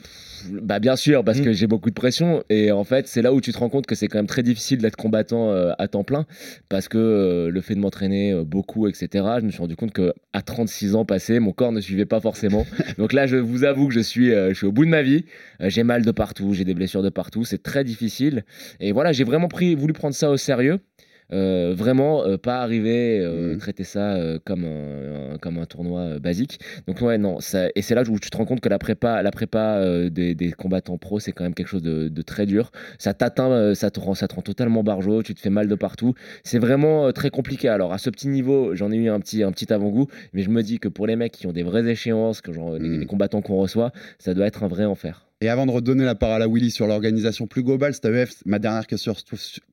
Bah 0.62 0.78
bien 0.78 0.96
sûr, 0.96 1.24
parce 1.24 1.38
Mm. 1.40 1.44
que 1.44 1.52
j'ai 1.52 1.66
beaucoup 1.66 1.90
de 1.90 1.94
pression 1.94 2.42
et 2.48 2.72
en 2.72 2.84
fait 2.84 3.06
c'est 3.08 3.22
là 3.22 3.32
où 3.32 3.40
tu 3.40 3.52
te 3.52 3.58
rends 3.58 3.68
compte 3.68 3.86
que 3.86 3.94
c'est 3.94 4.08
quand 4.08 4.18
même 4.18 4.26
très 4.26 4.42
difficile 4.42 4.78
d'être 4.78 4.96
combattant 4.96 5.50
euh, 5.50 5.72
à 5.78 5.88
temps 5.88 6.04
plein 6.04 6.26
parce 6.68 6.88
que 6.88 6.98
euh, 6.98 7.50
le 7.50 7.60
fait 7.60 7.74
de 7.74 7.80
m'entraîner 7.80 8.32
euh, 8.32 8.44
beaucoup, 8.44 8.88
etc. 8.88 9.08
Je 9.40 9.44
me 9.44 9.50
suis 9.50 9.60
rendu 9.60 9.76
compte 9.76 9.92
que 9.92 10.12
à 10.32 10.42
36 10.42 10.94
ans 10.94 11.04
passés, 11.04 11.38
mon 11.40 11.52
corps 11.52 11.72
ne 11.72 11.80
suivait 11.80 12.06
pas 12.06 12.20
forcément. 12.20 12.66
Donc 12.98 13.12
là, 13.12 13.26
je 13.26 13.36
vous 13.36 13.64
avoue 13.64 13.88
que 13.88 13.94
je 13.94 14.00
suis, 14.00 14.30
je 14.30 14.52
suis 14.54 14.66
au 14.66 14.72
bout 14.72 14.84
de 14.84 14.90
ma 14.90 15.02
vie. 15.02 15.24
J'ai 15.60 15.82
mal 15.82 16.04
de 16.04 16.10
partout, 16.10 16.54
j'ai 16.54 16.64
des 16.64 16.74
blessures 16.74 17.02
de 17.02 17.08
partout, 17.08 17.44
c'est 17.44 17.62
très 17.62 17.84
difficile. 17.84 18.44
Et 18.80 18.92
voilà, 18.92 19.12
j'ai 19.12 19.24
vraiment 19.24 19.48
pris, 19.48 19.74
voulu 19.74 19.92
prendre 19.92 20.14
ça 20.14 20.30
au 20.30 20.36
sérieux. 20.36 20.80
Euh, 21.30 21.74
vraiment 21.76 22.24
euh, 22.24 22.38
pas 22.38 22.62
arriver 22.62 23.20
euh, 23.20 23.52
Mhm. 23.52 23.58
traiter 23.58 23.84
ça 23.84 24.14
euh, 24.14 24.38
comme 24.44 24.64
un, 24.64 25.34
un- 25.34 25.38
comme 25.38 25.58
un 25.58 25.66
tournoi 25.66 26.18
basique. 26.18 26.58
Donc 26.86 27.02
ouais 27.02 27.18
non 27.18 27.38
ça, 27.40 27.68
et 27.74 27.82
c'est 27.82 27.94
là 27.94 28.02
où 28.08 28.18
tu 28.18 28.30
te 28.30 28.36
rends 28.36 28.46
compte 28.46 28.60
que 28.60 28.68
la 28.70 28.78
prépa 28.78 29.22
la 29.22 29.30
prépa 29.30 30.08
des, 30.10 30.34
des 30.34 30.52
combattants 30.52 30.96
pro 30.96 31.20
c'est 31.20 31.32
quand 31.32 31.44
même 31.44 31.54
quelque 31.54 31.66
chose 31.68 31.82
de, 31.82 32.08
de 32.08 32.22
très 32.22 32.46
dur. 32.46 32.70
Ça 32.98 33.12
t'atteint 33.12 33.74
ça 33.74 33.90
te 33.90 34.00
rend 34.00 34.14
ça 34.14 34.26
te 34.26 34.34
rend 34.34 34.42
totalement 34.42 34.82
barjot 34.82 35.22
tu 35.22 35.34
te 35.34 35.40
fais 35.40 35.50
mal 35.50 35.68
de 35.68 35.74
partout. 35.74 36.14
C'est 36.44 36.58
vraiment 36.58 37.12
très 37.12 37.28
compliqué. 37.30 37.68
Alors 37.68 37.92
à 37.92 37.98
ce 37.98 38.08
petit 38.08 38.28
niveau 38.28 38.74
j'en 38.74 38.90
ai 38.90 38.96
eu 38.96 39.10
un 39.10 39.20
petit 39.20 39.42
un 39.42 39.52
petit 39.52 39.70
avant-goût 39.72 40.06
mais 40.32 40.42
je 40.42 40.48
me 40.50 40.62
dis 40.62 40.78
que 40.78 40.88
pour 40.88 41.06
les 41.06 41.16
mecs 41.16 41.32
qui 41.32 41.46
ont 41.46 41.52
des 41.52 41.62
vraies 41.62 41.86
échéances 41.88 42.40
que 42.40 42.52
genre 42.52 42.72
les, 42.74 42.88
Mhm. 42.88 43.00
les 43.00 43.06
combattants 43.06 43.42
qu'on 43.42 43.56
reçoit 43.56 43.92
ça 44.18 44.32
doit 44.32 44.46
être 44.46 44.64
un 44.64 44.68
vrai 44.68 44.86
enfer 44.86 45.27
Et 45.40 45.48
avant 45.48 45.66
de 45.66 45.70
redonner 45.70 46.04
la 46.04 46.16
parole 46.16 46.42
à 46.42 46.48
Willy 46.48 46.70
sur 46.70 46.88
l'organisation 46.88 47.46
plus 47.46 47.62
globale, 47.62 47.92
AEF, 48.02 48.42
ma 48.44 48.58
dernière 48.58 48.88
question 48.88 49.14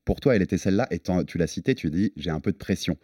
pour 0.04 0.20
toi, 0.20 0.36
elle 0.36 0.42
était 0.42 0.58
celle-là. 0.58 0.86
Et 0.92 1.00
tu 1.26 1.38
l'as 1.38 1.46
citée, 1.48 1.74
tu 1.74 1.90
dis 1.90 2.12
j'ai 2.16 2.30
un 2.30 2.38
peu 2.38 2.52
de 2.52 2.56
pression. 2.56 2.96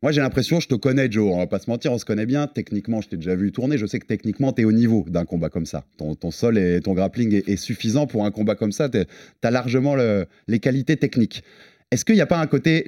Moi, 0.00 0.12
j'ai 0.12 0.20
l'impression, 0.20 0.60
je 0.60 0.68
te 0.68 0.74
connais, 0.74 1.10
Joe, 1.10 1.32
on 1.32 1.38
va 1.38 1.46
pas 1.46 1.58
se 1.58 1.68
mentir, 1.68 1.90
on 1.90 1.98
se 1.98 2.04
connaît 2.04 2.26
bien. 2.26 2.46
Techniquement, 2.46 3.00
je 3.00 3.08
t'ai 3.08 3.16
déjà 3.16 3.34
vu 3.34 3.50
tourner. 3.50 3.78
Je 3.78 3.86
sais 3.86 3.98
que 3.98 4.06
techniquement, 4.06 4.52
tu 4.52 4.62
es 4.62 4.64
au 4.64 4.70
niveau 4.70 5.04
d'un 5.08 5.24
combat 5.24 5.48
comme 5.48 5.66
ça. 5.66 5.86
Ton, 5.96 6.30
sol 6.30 6.58
et 6.58 6.80
ton 6.80 6.92
grappling 6.92 7.42
est, 7.46 7.56
suffisant 7.56 8.06
pour 8.06 8.24
un 8.24 8.30
combat 8.30 8.54
comme 8.54 8.72
ça. 8.72 8.88
Tu 8.88 8.98
as 9.42 9.50
largement 9.50 9.96
le- 9.96 10.26
les 10.46 10.60
qualités 10.60 10.96
techniques. 10.96 11.42
Est-ce 11.90 12.04
qu'il 12.04 12.14
n'y 12.14 12.20
a 12.20 12.26
pas 12.26 12.38
un 12.38 12.46
côté, 12.46 12.84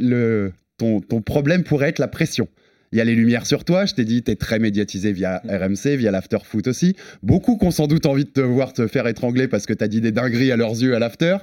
ton 0.78 1.22
problème 1.22 1.64
pourrait 1.64 1.88
être 1.88 1.98
la 1.98 2.08
pression? 2.08 2.48
Il 2.96 2.98
y 2.98 3.02
a 3.02 3.04
les 3.04 3.14
lumières 3.14 3.44
sur 3.44 3.66
toi, 3.66 3.84
je 3.84 3.92
t'ai 3.92 4.06
dit, 4.06 4.22
tu 4.22 4.30
es 4.30 4.36
très 4.36 4.58
médiatisé 4.58 5.12
via 5.12 5.42
RMC, 5.46 5.96
via 5.96 6.10
l'after-foot 6.10 6.66
aussi. 6.66 6.96
Beaucoup 7.22 7.58
qui 7.58 7.66
ont 7.66 7.70
sans 7.70 7.88
doute 7.88 8.06
envie 8.06 8.24
de 8.24 8.30
te 8.30 8.40
voir 8.40 8.72
te 8.72 8.86
faire 8.86 9.06
étrangler 9.06 9.48
parce 9.48 9.66
que 9.66 9.74
tu 9.74 9.84
as 9.84 9.88
dit 9.88 10.00
des 10.00 10.12
dingueries 10.12 10.50
à 10.50 10.56
leurs 10.56 10.70
yeux 10.70 10.96
à 10.96 10.98
l'after. 10.98 11.36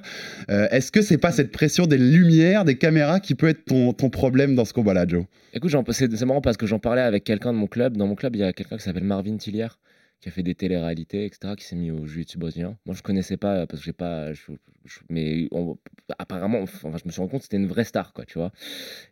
Euh, 0.50 0.68
Est-ce 0.72 0.92
que 0.92 1.04
c'est 1.04 1.20
pas 1.20 1.32
cette 1.32 1.52
pression 1.52 1.86
des 1.86 2.00
lumières, 2.00 2.66
des 2.66 2.76
caméras 2.76 3.20
qui 3.20 3.36
peut 3.36 3.48
être 3.50 3.66
ton, 3.66 3.94
ton 3.94 4.10
problème 4.10 4.56
dans 4.56 4.66
ce 4.66 4.74
combat-là, 4.74 5.06
Joe? 5.08 5.26
Écoute, 5.54 5.70
c'est 5.92 6.26
marrant 6.26 6.42
parce 6.42 6.58
que 6.58 6.66
j'en 6.66 6.80
parlais 6.80 7.04
avec 7.04 7.24
quelqu'un 7.24 7.54
de 7.54 7.58
mon 7.60 7.68
club. 7.68 7.98
Dans 7.98 8.08
mon 8.08 8.16
club, 8.16 8.36
il 8.36 8.40
y 8.40 8.44
a 8.44 8.52
quelqu'un 8.52 8.78
qui 8.78 8.84
s'appelle 8.84 9.04
Marvin 9.04 9.38
Tillière, 9.38 9.78
qui 10.24 10.30
a 10.30 10.32
fait 10.32 10.42
des 10.44 10.56
téléréalités, 10.56 11.26
etc., 11.26 11.54
qui 11.58 11.66
s'est 11.66 11.76
mis 11.76 11.92
au 11.92 12.06
jiu-jitsu 12.08 12.38
brésilien. 12.38 12.78
Moi, 12.86 12.96
je 12.96 13.02
connaissais 13.02 13.36
pas 13.36 13.68
parce 13.68 13.82
que 13.82 13.86
j'ai 13.86 13.92
pas. 13.92 14.32
je- 14.32 14.54
je- 14.86 15.00
mais 15.10 15.50
on- 15.52 15.78
apparemment, 16.18 16.62
enfin, 16.62 16.92
je 16.98 17.04
me 17.06 17.12
suis 17.12 17.20
rendu 17.20 17.30
compte 17.32 17.42
que 17.42 17.44
c'était 17.46 17.58
une 17.58 17.68
vraie 17.68 17.84
star, 17.84 18.14
quoi, 18.14 18.24
tu 18.26 18.38
vois. 18.38 18.54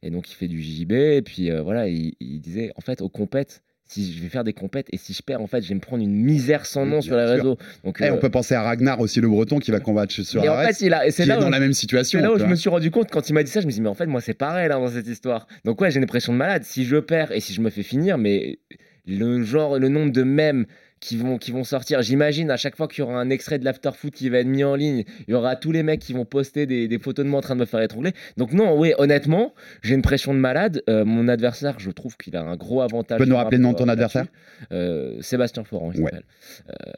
Et 0.04 0.10
donc, 0.10 0.32
il 0.32 0.36
fait 0.36 0.48
du 0.48 0.62
JJB, 0.62 0.94
et 0.94 1.22
puis 1.22 1.52
euh, 1.52 1.62
voilà, 1.62 1.90
il, 1.90 2.14
il 2.22 2.40
disait, 2.40 2.72
en 2.78 2.82
fait, 2.82 3.02
aux 3.02 3.10
compètes, 3.10 3.62
si 3.86 4.14
je 4.14 4.22
vais 4.24 4.30
faire 4.30 4.46
des 4.46 4.54
compètes 4.54 4.88
et 4.94 4.98
si 4.98 5.12
je 5.12 5.22
perds, 5.22 5.42
en 5.42 5.48
fait, 5.48 5.62
je 5.62 5.68
vais 5.68 5.76
me 5.76 5.82
prendre 5.82 6.02
une 6.02 6.16
misère 6.16 6.66
sans 6.66 6.86
nom 6.86 7.02
sur 7.02 7.18
les 7.18 7.26
sûr. 7.26 7.36
réseaux. 7.36 7.58
Donc, 7.84 7.98
Eh, 8.00 8.06
euh, 8.06 8.14
on 8.14 8.18
peut 8.18 8.30
penser 8.30 8.56
à 8.56 8.62
Ragnar 8.62 9.02
aussi, 9.02 9.20
le 9.20 9.28
breton, 9.28 9.60
qui 9.60 9.72
va 9.72 9.80
combattre 9.82 10.14
sur 10.14 10.42
et 10.42 10.48
en 10.48 10.54
Arès, 10.54 10.78
fait, 10.78 10.86
il 10.86 10.94
a, 10.94 11.06
et 11.06 11.10
qui 11.10 11.16
c'est 11.16 11.24
est 11.24 11.28
dans 11.28 11.50
la 11.50 11.60
même 11.60 11.74
situation. 11.74 12.20
c'est 12.20 12.24
là 12.24 12.32
où 12.32 12.40
je 12.40 12.46
me 12.46 12.56
suis 12.56 12.70
rendu 12.70 12.90
compte 12.90 13.10
quand 13.12 13.28
il 13.30 13.34
m'a 13.34 13.44
dit 13.44 13.52
ça, 13.52 13.60
je 13.60 13.66
me 13.66 13.72
suis 13.72 13.80
dit 13.80 13.84
mais 13.84 13.90
en 13.90 13.94
fait 13.96 14.06
moi 14.06 14.22
c'est 14.22 14.34
pareil 14.34 14.70
là 14.70 14.76
dans 14.76 14.88
cette 14.88 15.08
histoire. 15.08 15.46
Donc 15.66 15.82
ouais 15.82 15.92
j'ai 15.92 16.00
une 16.00 16.06
pression 16.06 16.32
de 16.32 16.38
malade. 16.38 16.64
Si 16.64 16.86
je 16.86 16.96
perds 16.96 17.34
et 17.34 17.42
si 17.42 17.54
je 17.54 17.60
me 17.60 17.70
fais 17.70 17.84
finir, 17.84 18.18
mais 18.18 18.60
le 19.06 19.44
genre, 19.44 19.78
le 19.80 19.90
nombre 19.90 20.12
de 20.14 20.24
mèmes 20.24 20.68
qui 21.02 21.18
vont, 21.18 21.38
qui 21.38 21.52
vont 21.52 21.64
sortir, 21.66 22.02
j'imagine 22.04 22.50
à 22.52 22.58
chaque 22.58 22.78
fois 22.78 22.88
qu'il 22.88 23.00
y 23.00 23.02
aura 23.02 23.20
un 23.20 23.30
extrait 23.30 23.58
de 23.60 23.66
l'afterfoot 23.66 24.14
qui 24.14 24.30
va 24.30 24.38
être 24.38 24.48
mis 24.48 24.64
en 24.64 24.76
ligne, 24.76 25.04
il 25.28 25.32
y 25.32 25.34
aura 25.34 25.56
tous 25.56 25.72
les 25.72 25.82
mecs 25.84 26.00
qui 26.00 26.14
vont 26.14 26.26
poster 26.26 26.68
des, 26.68 26.88
des 26.88 27.00
photos 27.00 27.26
de 27.26 27.30
moi 27.30 27.40
en 27.40 27.42
train 27.42 27.56
de 27.56 27.60
me 27.60 27.66
faire 27.66 27.82
étrangler. 27.82 28.12
Donc 28.38 28.54
non, 28.54 28.78
oui 28.80 28.94
honnêtement, 29.00 29.54
j'ai 29.82 29.96
une 29.96 30.04
pression 30.04 30.34
de 30.34 30.40
malade. 30.40 30.84
Euh, 30.90 31.04
mon 31.04 31.28
adversaire, 31.28 31.80
je 31.80 31.90
trouve 31.92 32.16
qu'il 32.18 32.36
a 32.38 32.44
un 32.44 32.56
gros 32.56 32.82
avantage. 32.82 33.18
Tu 33.18 33.24
peux 33.26 33.30
nous 33.30 33.36
rappeler 33.36 33.58
le 33.58 33.64
nom 33.64 33.74
de 33.74 33.78
ton 33.78 33.90
adversaire 33.90 34.26
euh, 34.72 35.20
Sébastien 35.22 35.64
Florent, 35.64 35.92
il 35.92 36.02
Ouais. 36.02 36.12
s'appelle. 36.12 36.24
Euh, 36.70 36.92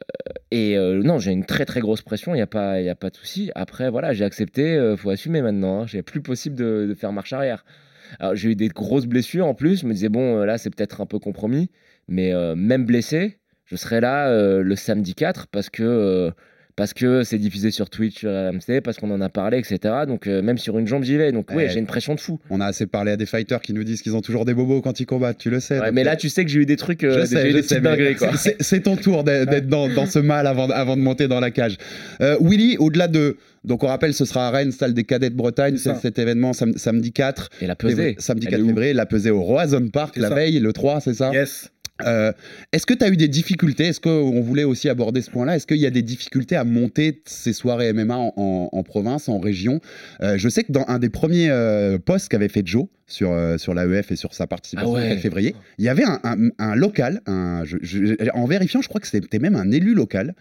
et 0.50 0.76
non, 1.02 1.18
j'ai 1.18 1.32
une 1.32 1.46
très 1.46 1.64
très 1.64 1.80
grosse 1.80 2.02
pression, 2.02 2.32
il 2.34 2.36
n'y 2.36 2.42
a, 2.42 2.46
pas- 2.46 2.80
y 2.80 2.88
a 2.90 2.94
pas 2.94 3.08
de 3.10 3.16
souci. 3.16 3.50
Après, 3.54 3.90
voilà, 3.90 4.12
j'ai 4.12 4.24
accepté, 4.24 4.74
il 4.92 4.96
faut 4.98 5.10
assumer 5.10 5.40
maintenant. 5.42 5.80
Hein, 5.80 5.86
j'ai 5.86 6.02
plus 6.02 6.20
possible 6.20 6.56
de, 6.56 6.86
de 6.86 6.94
faire 6.94 7.12
marche 7.12 7.32
arrière. 7.32 7.64
Alors, 8.20 8.36
j'ai 8.36 8.50
eu 8.50 8.54
des 8.54 8.68
grosses 8.68 9.06
blessures 9.06 9.46
en 9.46 9.54
plus, 9.54 9.80
je 9.80 9.86
me 9.86 9.92
disais, 9.94 10.10
bon, 10.10 10.44
là, 10.44 10.58
c'est 10.58 10.68
peut-être 10.70 11.00
un 11.00 11.06
peu 11.06 11.18
compromis, 11.18 11.70
mais 12.06 12.32
euh, 12.34 12.54
même 12.54 12.84
blessé, 12.84 13.38
je 13.66 13.76
serai 13.76 14.00
là 14.00 14.28
euh, 14.28 14.62
le 14.62 14.76
samedi 14.76 15.14
4 15.14 15.46
parce 15.48 15.70
que. 15.70 15.82
euh, 15.82 16.30
parce 16.76 16.92
que 16.92 17.22
c'est 17.22 17.38
diffusé 17.38 17.70
sur 17.70 17.88
Twitch, 17.88 18.18
sur 18.18 18.30
RMC, 18.30 18.80
parce 18.82 18.96
qu'on 18.96 19.12
en 19.12 19.20
a 19.20 19.28
parlé, 19.28 19.58
etc. 19.58 19.78
Donc 20.08 20.26
euh, 20.26 20.42
même 20.42 20.58
sur 20.58 20.76
une 20.76 20.88
jambe, 20.88 21.04
j'y 21.04 21.16
vais. 21.16 21.30
Donc 21.30 21.46
oui, 21.50 21.58
Ouais. 21.58 21.68
j'ai 21.68 21.78
une 21.78 21.86
pression 21.86 22.16
de 22.16 22.20
fou. 22.20 22.40
On 22.50 22.60
a 22.60 22.66
assez 22.66 22.86
parlé 22.88 23.12
à 23.12 23.16
des 23.16 23.26
fighters 23.26 23.60
qui 23.60 23.72
nous 23.72 23.84
disent 23.84 24.02
qu'ils 24.02 24.16
ont 24.16 24.20
toujours 24.20 24.44
des 24.44 24.54
bobos 24.54 24.82
quand 24.82 24.98
ils 24.98 25.06
combattent, 25.06 25.38
tu 25.38 25.50
le 25.50 25.60
sais. 25.60 25.78
Ouais, 25.78 25.92
mais 25.92 26.02
là, 26.02 26.16
tu 26.16 26.28
sais 26.28 26.44
que 26.44 26.50
j'ai 26.50 26.58
eu 26.58 26.66
des 26.66 26.74
trucs, 26.74 27.04
euh, 27.04 27.14
Je 27.14 27.20
des- 27.32 27.62
sais, 27.62 27.62
sais, 27.62 27.80
dingueries, 27.80 28.16
quoi. 28.16 28.32
c'est- 28.58 28.80
ton 28.80 28.96
tour 28.96 29.22
d'être 29.22 29.68
dans, 29.68 29.88
dans 29.88 30.06
ce 30.06 30.18
mal 30.18 30.48
avant, 30.48 30.68
avant 30.68 30.96
de 30.96 31.02
monter 31.02 31.28
dans 31.28 31.38
la 31.38 31.52
cage. 31.52 31.76
Euh, 32.20 32.36
Willy, 32.40 32.76
au-delà 32.78 33.06
de. 33.06 33.36
Donc 33.62 33.84
on 33.84 33.86
rappelle, 33.86 34.12
ce 34.12 34.24
sera 34.24 34.48
à 34.48 34.50
Rennes, 34.50 34.72
salle 34.72 34.94
des 34.94 35.04
cadets 35.04 35.30
de 35.30 35.36
Bretagne, 35.36 35.76
C'est 35.76 35.94
cet 35.94 36.18
événement 36.18 36.54
sam- 36.54 36.76
samedi 36.76 37.12
4. 37.12 37.50
Et 37.62 37.68
la 37.68 37.76
pesée. 37.76 38.16
Samedi 38.18 38.46
elle 38.46 38.50
4 38.50 38.58
est 38.58 38.62
où 38.64 38.68
février, 38.70 38.94
la 38.94 39.06
pesée 39.06 39.30
au 39.30 39.42
Roazhon 39.42 39.90
Park, 39.92 40.16
la 40.16 40.30
ça. 40.30 40.34
veille, 40.34 40.58
le 40.58 40.72
3, 40.72 41.00
c'est 41.00 41.14
ça? 41.14 41.30
Yes. 41.32 41.70
Euh, 42.02 42.32
Est-ce 42.72 42.86
que 42.86 42.94
tu 42.94 43.04
as 43.04 43.08
eu 43.08 43.16
des 43.16 43.28
difficultés? 43.28 43.84
Est-ce 43.86 44.00
qu'on 44.00 44.40
voulait 44.40 44.64
aussi 44.64 44.88
aborder 44.88 45.22
ce 45.22 45.30
point-là? 45.30 45.56
Est-ce 45.56 45.66
qu'il 45.66 45.76
y 45.78 45.86
a 45.86 45.90
des 45.90 46.02
difficultés 46.02 46.56
à 46.56 46.64
monter 46.64 47.22
ces 47.24 47.52
soirées 47.52 47.92
MMA 47.92 48.16
en, 48.16 48.32
en- 48.36 48.68
en 48.72 48.82
province, 48.82 49.28
en 49.28 49.38
région? 49.38 49.80
Euh, 50.20 50.36
Je 50.36 50.48
sais 50.48 50.64
que 50.64 50.72
dans 50.72 50.84
un 50.88 50.98
des 50.98 51.08
premiers 51.10 51.50
euh, 51.50 51.98
posts 51.98 52.28
qu'avait 52.28 52.48
fait 52.48 52.66
Joe 52.66 52.86
sur, 53.06 53.30
euh, 53.32 53.58
sur 53.58 53.74
l'AEF 53.74 54.10
et 54.10 54.16
sur 54.16 54.34
sa 54.34 54.46
participation 54.48 54.92
Ah 54.96 55.00
ouais. 55.00 55.08
4 55.10 55.20
février, 55.20 55.54
il 55.78 55.84
y 55.84 55.88
avait 55.88 56.04
un, 56.04 56.18
un- 56.24 56.48
un 56.58 56.74
local, 56.74 57.20
un, 57.26 57.62
je- 57.64 57.76
je- 57.82 58.30
en 58.34 58.46
vérifiant, 58.46 58.82
je 58.82 58.88
crois 58.88 59.00
que 59.00 59.06
c'était 59.06 59.38
même 59.38 59.54
un 59.54 59.70
élu 59.70 59.94
local 59.94 60.34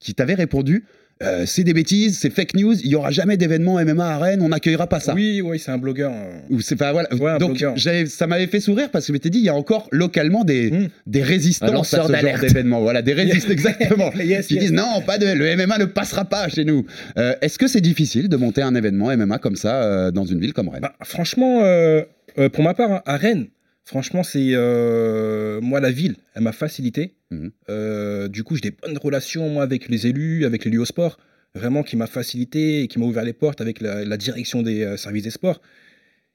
qui 0.00 0.14
t'avait 0.14 0.34
répondu 0.34 0.84
euh, 1.22 1.44
c'est 1.46 1.64
des 1.64 1.72
bêtises, 1.72 2.18
c'est 2.18 2.30
fake 2.30 2.54
news, 2.56 2.74
il 2.84 2.88
y 2.90 2.94
aura 2.94 3.10
jamais 3.10 3.36
d'événement 3.36 3.82
MMA 3.82 4.06
à 4.06 4.18
Rennes, 4.18 4.40
on 4.42 4.48
n'accueillera 4.50 4.86
pas 4.86 5.00
ça. 5.00 5.14
Oui, 5.14 5.40
oui, 5.42 5.58
c'est 5.58 5.70
un 5.70 5.78
blogueur. 5.78 6.12
euh. 6.12 6.38
Ou 6.50 6.60
c'est 6.60 6.76
pas 6.76 6.92
voilà. 6.92 7.12
Ouais, 7.14 7.30
un 7.32 7.38
Donc 7.38 7.64
ça 8.06 8.26
m'avait 8.26 8.46
fait 8.46 8.60
sourire 8.60 8.90
parce 8.90 9.04
que 9.04 9.08
je 9.08 9.12
m'étais 9.12 9.30
dit 9.30 9.38
il 9.38 9.44
y 9.44 9.48
a 9.48 9.54
encore 9.54 9.88
localement 9.92 10.44
des, 10.44 10.70
Mm. 10.70 10.88
des 11.06 11.22
résistances 11.22 11.94
à 11.94 12.06
ce 12.06 12.12
genre 12.12 12.38
d'événement. 12.40 12.80
Voilà, 12.80 13.00
des 13.02 13.12
résistants 13.22 13.52
exactement. 13.52 14.10
Yes, 14.16 14.46
qui 14.48 14.54
yes. 14.54 14.62
disent 14.64 14.72
non, 14.72 15.00
pas 15.06 15.18
de 15.18 15.26
le 15.26 15.56
MMA 15.56 15.78
ne 15.78 15.84
passera 15.86 16.24
pas 16.24 16.48
chez 16.48 16.64
nous. 16.64 16.84
Euh, 17.18 17.34
Est-ce 17.40 17.58
que 17.58 17.66
c'est 17.68 17.80
difficile 17.80 18.28
de 18.28 18.36
monter 18.36 18.62
un 18.62 18.74
événement 18.74 19.16
MMA 19.16 19.38
comme 19.38 19.56
ça 19.56 19.82
euh, 19.82 20.10
dans 20.10 20.24
une 20.26 20.40
ville 20.40 20.52
comme 20.52 20.68
Rennes? 20.68 20.80
Bah, 20.82 20.94
franchement, 21.04 21.60
euh, 21.62 22.02
euh, 22.38 22.48
pour 22.48 22.62
ma 22.64 22.74
part, 22.74 22.90
hein, 22.92 23.02
à 23.06 23.16
Rennes, 23.16 23.46
franchement, 23.86 24.22
c'est 24.22 24.50
euh, 24.52 25.60
moi 25.62 25.80
la 25.80 25.90
ville, 25.90 26.16
elle 26.34 26.42
m'a 26.42 26.52
facilité. 26.52 27.14
Mhm. 27.30 27.50
Euh, 27.70 28.28
du 28.28 28.44
coup, 28.44 28.56
j'ai 28.56 28.60
des 28.60 28.70
bonnes 28.72 28.98
relations 28.98 29.48
moi 29.48 29.62
avec 29.62 29.88
les 29.88 30.06
élus, 30.06 30.44
avec 30.44 30.64
les 30.64 30.70
lieux 30.72 30.80
au 30.80 30.84
sport, 30.84 31.18
vraiment 31.54 31.82
qui 31.82 31.96
m'a 31.96 32.06
facilité 32.06 32.82
et 32.82 32.88
qui 32.88 32.98
m'a 32.98 33.06
ouvert 33.06 33.24
les 33.24 33.32
portes 33.32 33.60
avec 33.62 33.80
la, 33.80 34.04
la 34.04 34.16
direction 34.18 34.62
des 34.62 34.82
euh, 34.82 34.96
services 34.98 35.22
des 35.22 35.30
sports. 35.30 35.62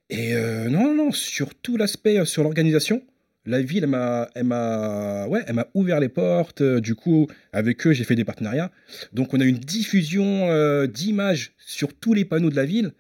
Et 0.10 0.34
non, 0.34 0.88
non, 0.88 0.93
non, 0.93 1.12
sur 1.13 1.55
tout 1.55 1.77
l'aspect, 1.77 2.25
sur 2.25 2.43
l'organisation, 2.43 3.01
la 3.46 3.62
ville, 3.62 3.86
elle 3.86 3.89
m'a, 3.91 4.29
elle 4.36 4.43
m'a, 4.43 5.25
ouais, 5.27 5.41
elle 5.48 5.55
m'a 5.55 5.67
ouvert 5.74 6.01
les 6.01 6.10
portes. 6.10 6.62
du 6.62 6.96
coup, 6.96 7.27
avec 7.53 7.88
eux, 7.88 7.93
j'ai 7.93 8.03
fait 8.03 8.15
des 8.15 8.25
partenariats. 8.25 8.72
Donc, 9.13 9.34
on 9.34 9.39
a 9.39 9.46
une 9.46 9.58
diffusion 9.58 10.50
d'images 10.86 11.53
sur 11.60 11.93
tous 11.93 12.13
les 12.13 12.25
panneaux 12.25 12.50
de 12.50 12.58
la 12.58 12.65
ville. 12.65 12.91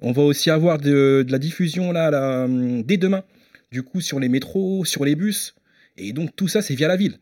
On 0.00 0.12
va 0.12 0.22
aussi 0.22 0.48
avoir 0.50 0.78
de, 0.78 1.24
de 1.26 1.32
la 1.32 1.40
diffusion 1.40 1.90
là, 1.90 2.12
là, 2.12 2.44
hum, 2.44 2.84
dès 2.84 2.96
demain, 2.96 3.24
du 3.76 3.82
coup, 3.82 4.00
sur 4.00 4.18
les 4.20 4.30
métros, 4.36 4.84
sur 4.86 5.04
les 5.04 5.14
bus. 5.16 5.54
Et 5.98 6.12
donc, 6.12 6.28
tout 6.34 6.48
ça, 6.48 6.62
c'est 6.62 6.74
via 6.74 6.88
la 6.88 6.96
ville. 6.96 7.16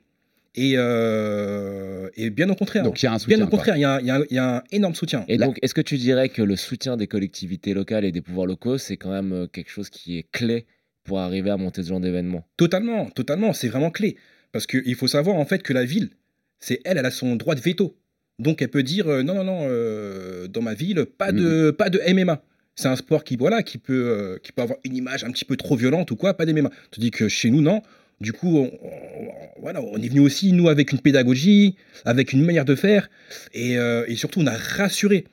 Et, 0.56 0.75
euh, 0.76 2.08
et 2.16 2.30
bien 2.30 2.49
au 2.49 2.54
contraire. 2.54 2.84
Donc 2.84 3.02
il 3.02 3.06
y 3.06 3.08
a 3.08 3.12
un 3.12 3.18
soutien. 3.18 3.38
bien 3.38 3.46
au 3.46 3.50
contraire, 3.50 3.76
il 3.76 3.80
y, 3.80 3.84
a 3.84 3.94
un- 3.94 4.00
il 4.00 4.06
y 4.06 4.11
a 4.11 4.16
un- 4.16 4.25
il 4.30 4.34
y 4.37 4.38
a 4.38 4.56
un 4.58 4.62
énorme 4.70 4.94
soutien. 4.94 5.25
Et 5.26 5.37
Là- 5.37 5.46
donc, 5.46 5.58
est-ce 5.62 5.75
que 5.75 5.80
tu 5.80 5.96
dirais 5.96 6.28
que 6.28 6.42
le 6.42 6.54
soutien 6.54 6.96
des 6.96 7.08
collectivités 7.08 7.75
locales 7.75 8.04
et 8.04 8.12
des 8.12 8.20
pouvoirs 8.20 8.46
locaux, 8.46 8.78
c'est 8.78 8.96
quand 8.96 9.11
même 9.11 9.32
euh, 9.32 9.46
quelque 9.49 9.70
chose 9.70 9.90
qui 9.90 10.16
est 10.18 10.26
clé 10.30 10.66
pour 11.02 11.18
arriver 11.18 11.50
à 11.50 11.56
monter 11.56 11.82
ce 11.82 11.88
genre 11.88 11.99
d'événement? 12.00 12.46
Totalement, 12.56 13.11
totalement, 13.11 13.52
c'est 13.52 13.68
vraiment 13.68 13.90
clé. 13.90 14.16
Parce 14.52 14.66
qu'il 14.68 14.94
faut 14.94 15.08
savoir 15.08 15.37
en 15.37 15.44
fait 15.44 15.61
que 15.64 15.73
la 15.73 15.84
ville, 15.84 16.11
c'est 16.61 16.80
elle, 16.84 16.99
elle 16.99 17.06
a 17.06 17.11
son 17.11 17.34
droit 17.34 17.56
de 17.56 17.61
veto. 17.61 17.99
Donc 18.38 18.62
elle 18.62 18.68
peut 18.70 18.84
dire 18.84 19.08
euh, 19.08 19.23
non, 19.25 19.34
non, 19.34 19.42
non, 19.44 19.61
euh, 19.64 20.46
dans 20.46 20.62
ma 20.62 20.75
ville, 20.75 21.04
pas 21.18 21.32
de, 21.32 21.70
pas 21.73 21.90
de 21.90 22.00
MMA. 22.06 22.44
C'est 22.76 22.88
un 22.88 22.97
sport 22.97 23.23
qui, 23.25 23.37
voilà, 23.37 23.62
qui, 23.62 23.78
peut, 23.78 23.93
euh, 23.93 24.38
qui 24.43 24.52
peut 24.52 24.62
avoir 24.62 24.78
une 24.85 24.97
image 24.97 25.23
un 25.25 25.31
petit 25.31 25.45
peu 25.45 25.57
trop 25.57 25.76
violente 25.76 26.11
ou 26.11 26.16
quoi, 26.16 26.35
pas 26.35 26.45
d'MMA. 26.45 26.71
Tu 26.90 27.00
dis 27.00 27.11
que 27.11 27.28
chez 27.28 27.50
nous, 27.50 27.61
non. 27.61 27.83
Du 28.21 28.33
coup, 28.33 28.59
on, 28.59 28.73
on- 28.83 29.61
voilà, 29.61 29.81
on 29.81 29.97
est 29.99 30.09
venu 30.09 30.21
aussi, 30.21 30.52
nous, 30.52 30.69
avec 30.69 30.93
une 30.93 30.99
pédagogie, 31.00 31.76
avec 32.04 32.33
une 32.33 32.45
manière 32.45 32.64
de 32.64 32.75
faire. 32.75 33.09
Et, 33.52 33.78
euh, 33.78 34.04
et 34.09 34.16
surtout, 34.16 34.40
on 34.40 34.47
a 34.47 34.57
rassuré. 34.57 35.25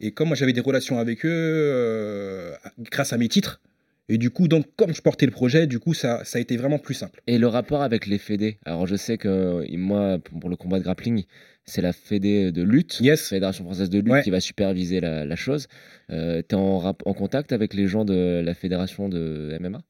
Et 0.00 0.10
comme 0.12 0.28
moi, 0.28 0.36
j'avais 0.36 0.52
des 0.52 0.60
relations 0.60 0.98
avec 0.98 1.24
eux, 1.24 1.28
euh, 1.30 2.52
grâce 2.90 3.12
à 3.12 3.18
mes 3.18 3.28
titres, 3.28 3.60
et 4.08 4.18
du 4.18 4.30
coup, 4.30 4.46
donc, 4.48 4.66
comme 4.76 4.94
je 4.94 5.02
portais 5.02 5.26
le 5.26 5.32
projet, 5.32 5.66
du 5.66 5.78
coup, 5.80 5.92
ça, 5.94 6.22
ça 6.24 6.38
a 6.38 6.40
été 6.40 6.56
vraiment 6.56 6.78
plus 6.78 6.94
simple. 6.94 7.20
Et 7.26 7.38
le 7.38 7.48
rapport 7.48 7.82
avec 7.82 8.06
les 8.06 8.18
fédés 8.18 8.58
Alors, 8.64 8.86
je 8.86 8.94
sais 8.96 9.18
que 9.18 9.28
euh, 9.28 9.66
moi, 9.76 10.18
pour 10.40 10.48
le 10.48 10.56
combat 10.56 10.78
de 10.78 10.84
grappling, 10.84 11.24
c'est 11.64 11.82
la 11.82 11.92
fédé 11.92 12.52
de 12.52 12.62
lutte, 12.62 13.00
Yes. 13.00 13.28
Fédération 13.28 13.64
française 13.64 13.90
de 13.90 13.98
lutte, 13.98 14.12
Ouais. 14.12 14.22
qui 14.22 14.30
va 14.30 14.38
superviser 14.40 15.00
la, 15.00 15.24
la 15.24 15.34
chose. 15.36 15.66
Euh, 16.12 16.40
tu 16.48 16.54
es 16.54 16.58
en, 16.58 16.94
contact 17.14 17.50
avec 17.52 17.74
les 17.74 17.88
gens 17.88 18.04
de 18.04 18.40
la 18.44 18.54
fédération 18.54 19.08
de 19.08 19.56
MMA 19.60 19.80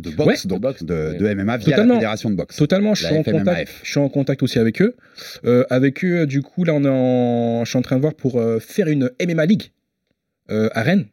De 0.00 0.10
boxe, 0.10 0.44
Ouais, 0.44 0.48
donc, 0.48 0.58
de 0.58 0.62
boxe, 0.62 0.82
de, 0.84 1.16
de 1.18 1.34
MMA 1.34 1.56
via 1.56 1.70
Totalement. 1.70 1.94
la 1.94 2.00
fédération 2.00 2.30
de 2.30 2.36
boxe. 2.36 2.56
Totalement, 2.56 2.94
je 2.94 3.06
suis, 3.06 3.16
en 3.16 3.22
contact, 3.24 3.72
je 3.82 3.90
suis 3.90 3.98
en 4.00 4.08
contact 4.08 4.42
aussi 4.44 4.60
avec 4.60 4.80
eux. 4.82 4.94
Euh, 5.44 5.64
avec 5.70 6.04
eux, 6.04 6.26
du 6.28 6.42
coup, 6.42 6.62
là, 6.62 6.74
on 6.74 6.84
est 6.84 6.88
en, 6.88 7.64
je 7.64 7.70
suis 7.70 7.78
en 7.78 7.82
train 7.82 7.96
de 7.96 8.02
voir 8.02 8.14
pour 8.14 8.38
euh, 8.38 8.60
faire 8.60 8.86
une 8.86 9.10
MMA 9.20 9.46
League 9.46 9.72
euh, 10.52 10.68
à 10.74 10.82
Rennes. 10.82 11.06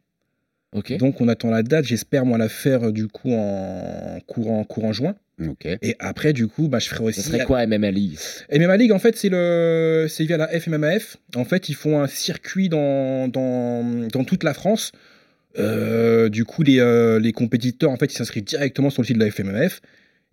Donc, 0.98 1.20
on 1.20 1.28
attend 1.28 1.50
la 1.50 1.62
date. 1.62 1.84
J'espère, 1.84 2.24
moi, 2.24 2.38
la 2.38 2.48
faire, 2.48 2.88
euh, 2.88 2.92
du 2.92 3.06
coup, 3.08 3.32
en 3.32 4.18
courant, 4.26 4.64
courant 4.64 4.92
juin. 4.92 5.14
Et 5.82 5.96
après, 5.98 6.32
du 6.32 6.46
coup, 6.46 6.68
bah, 6.68 6.78
je 6.78 6.88
ferai 6.88 7.04
aussi. 7.04 7.20
Ce 7.20 7.28
serait 7.28 7.44
quoi 7.44 7.66
MMA 7.66 7.90
League? 7.90 8.18
MMA 8.52 8.76
League, 8.76 8.92
en 8.92 8.98
fait, 8.98 9.16
c'est 9.16 9.28
le, 9.28 10.06
c'est 10.08 10.24
via 10.24 10.36
la 10.36 10.48
FMMAF. 10.48 11.16
En 11.34 11.44
fait, 11.44 11.68
ils 11.68 11.74
font 11.74 12.00
un 12.00 12.06
circuit 12.06 12.68
dans, 12.68 13.28
dans, 13.28 14.08
dans 14.08 14.24
toute 14.24 14.44
la 14.44 14.54
France. 14.54 14.92
Euh, 15.58 16.28
du 16.28 16.44
coup, 16.44 16.62
les, 16.62 16.80
euh, 16.80 17.18
les 17.18 17.32
compétiteurs, 17.32 17.90
en 17.90 17.96
fait, 17.96 18.12
ils 18.12 18.16
s'inscrivent 18.16 18.44
directement 18.44 18.90
sur 18.90 19.02
le 19.02 19.06
site 19.06 19.18
de 19.18 19.24
la 19.24 19.30
FMMAF. 19.30 19.80